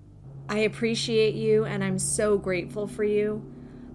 I 0.49 0.61
appreciate 0.61 1.35
you 1.35 1.65
and 1.65 1.85
I'm 1.85 1.99
so 1.99 2.39
grateful 2.39 2.87
for 2.87 3.05
you. 3.05 3.45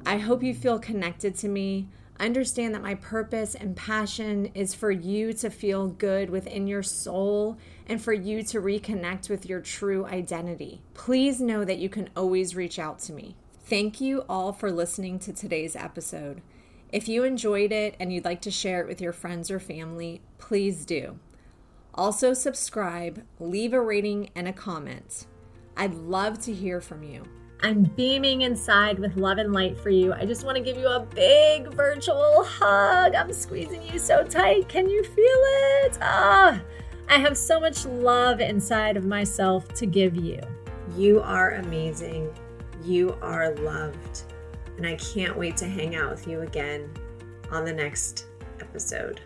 I 0.05 0.19
hope 0.19 0.43
you 0.43 0.53
feel 0.53 0.79
connected 0.79 1.35
to 1.37 1.49
me. 1.49 1.89
Understand 2.19 2.73
that 2.73 2.81
my 2.81 2.95
purpose 2.95 3.55
and 3.55 3.75
passion 3.75 4.51
is 4.53 4.73
for 4.73 4.89
you 4.89 5.33
to 5.33 5.49
feel 5.49 5.87
good 5.87 6.29
within 6.29 6.65
your 6.65 6.81
soul 6.81 7.57
and 7.87 8.01
for 8.01 8.13
you 8.13 8.41
to 8.43 8.61
reconnect 8.61 9.29
with 9.29 9.47
your 9.47 9.59
true 9.59 10.05
identity. 10.05 10.81
Please 10.93 11.41
know 11.41 11.65
that 11.65 11.79
you 11.79 11.89
can 11.89 12.09
always 12.15 12.55
reach 12.55 12.79
out 12.79 12.99
to 12.99 13.13
me. 13.13 13.35
Thank 13.65 13.99
you 13.99 14.23
all 14.29 14.53
for 14.53 14.71
listening 14.71 15.19
to 15.19 15.33
today's 15.33 15.75
episode. 15.75 16.41
If 16.91 17.07
you 17.07 17.23
enjoyed 17.23 17.71
it 17.71 17.95
and 17.99 18.13
you'd 18.13 18.25
like 18.25 18.41
to 18.41 18.51
share 18.51 18.81
it 18.81 18.87
with 18.87 19.01
your 19.01 19.13
friends 19.13 19.51
or 19.51 19.59
family, 19.59 20.21
please 20.37 20.85
do. 20.85 21.19
Also, 21.97 22.33
subscribe, 22.33 23.23
leave 23.39 23.73
a 23.73 23.81
rating, 23.81 24.29
and 24.35 24.47
a 24.47 24.53
comment. 24.53 25.25
I'd 25.75 25.95
love 25.95 26.39
to 26.41 26.53
hear 26.53 26.79
from 26.79 27.03
you. 27.03 27.23
I'm 27.61 27.83
beaming 27.83 28.41
inside 28.41 28.99
with 28.99 29.17
love 29.17 29.39
and 29.39 29.51
light 29.51 29.77
for 29.77 29.89
you. 29.89 30.13
I 30.13 30.25
just 30.25 30.45
want 30.45 30.57
to 30.57 30.63
give 30.63 30.77
you 30.77 30.87
a 30.87 30.99
big 30.99 31.73
virtual 31.73 32.43
hug. 32.43 33.15
I'm 33.15 33.33
squeezing 33.33 33.81
you 33.81 33.97
so 33.97 34.23
tight. 34.23 34.69
Can 34.69 34.87
you 34.87 35.03
feel 35.03 35.15
it? 35.85 35.97
Ah, 36.01 36.61
I 37.09 37.17
have 37.17 37.35
so 37.35 37.59
much 37.59 37.85
love 37.85 38.41
inside 38.41 38.95
of 38.95 39.05
myself 39.05 39.67
to 39.73 39.87
give 39.87 40.15
you. 40.15 40.39
You 40.95 41.19
are 41.21 41.55
amazing. 41.55 42.29
You 42.83 43.17
are 43.21 43.55
loved 43.55 44.23
and 44.77 44.85
I 44.85 44.95
can't 44.95 45.35
wait 45.35 45.57
to 45.57 45.67
hang 45.67 45.95
out 45.95 46.11
with 46.11 46.27
you 46.27 46.41
again 46.41 46.89
on 47.51 47.65
the 47.65 47.73
next 47.73 48.27
episode. 48.61 49.21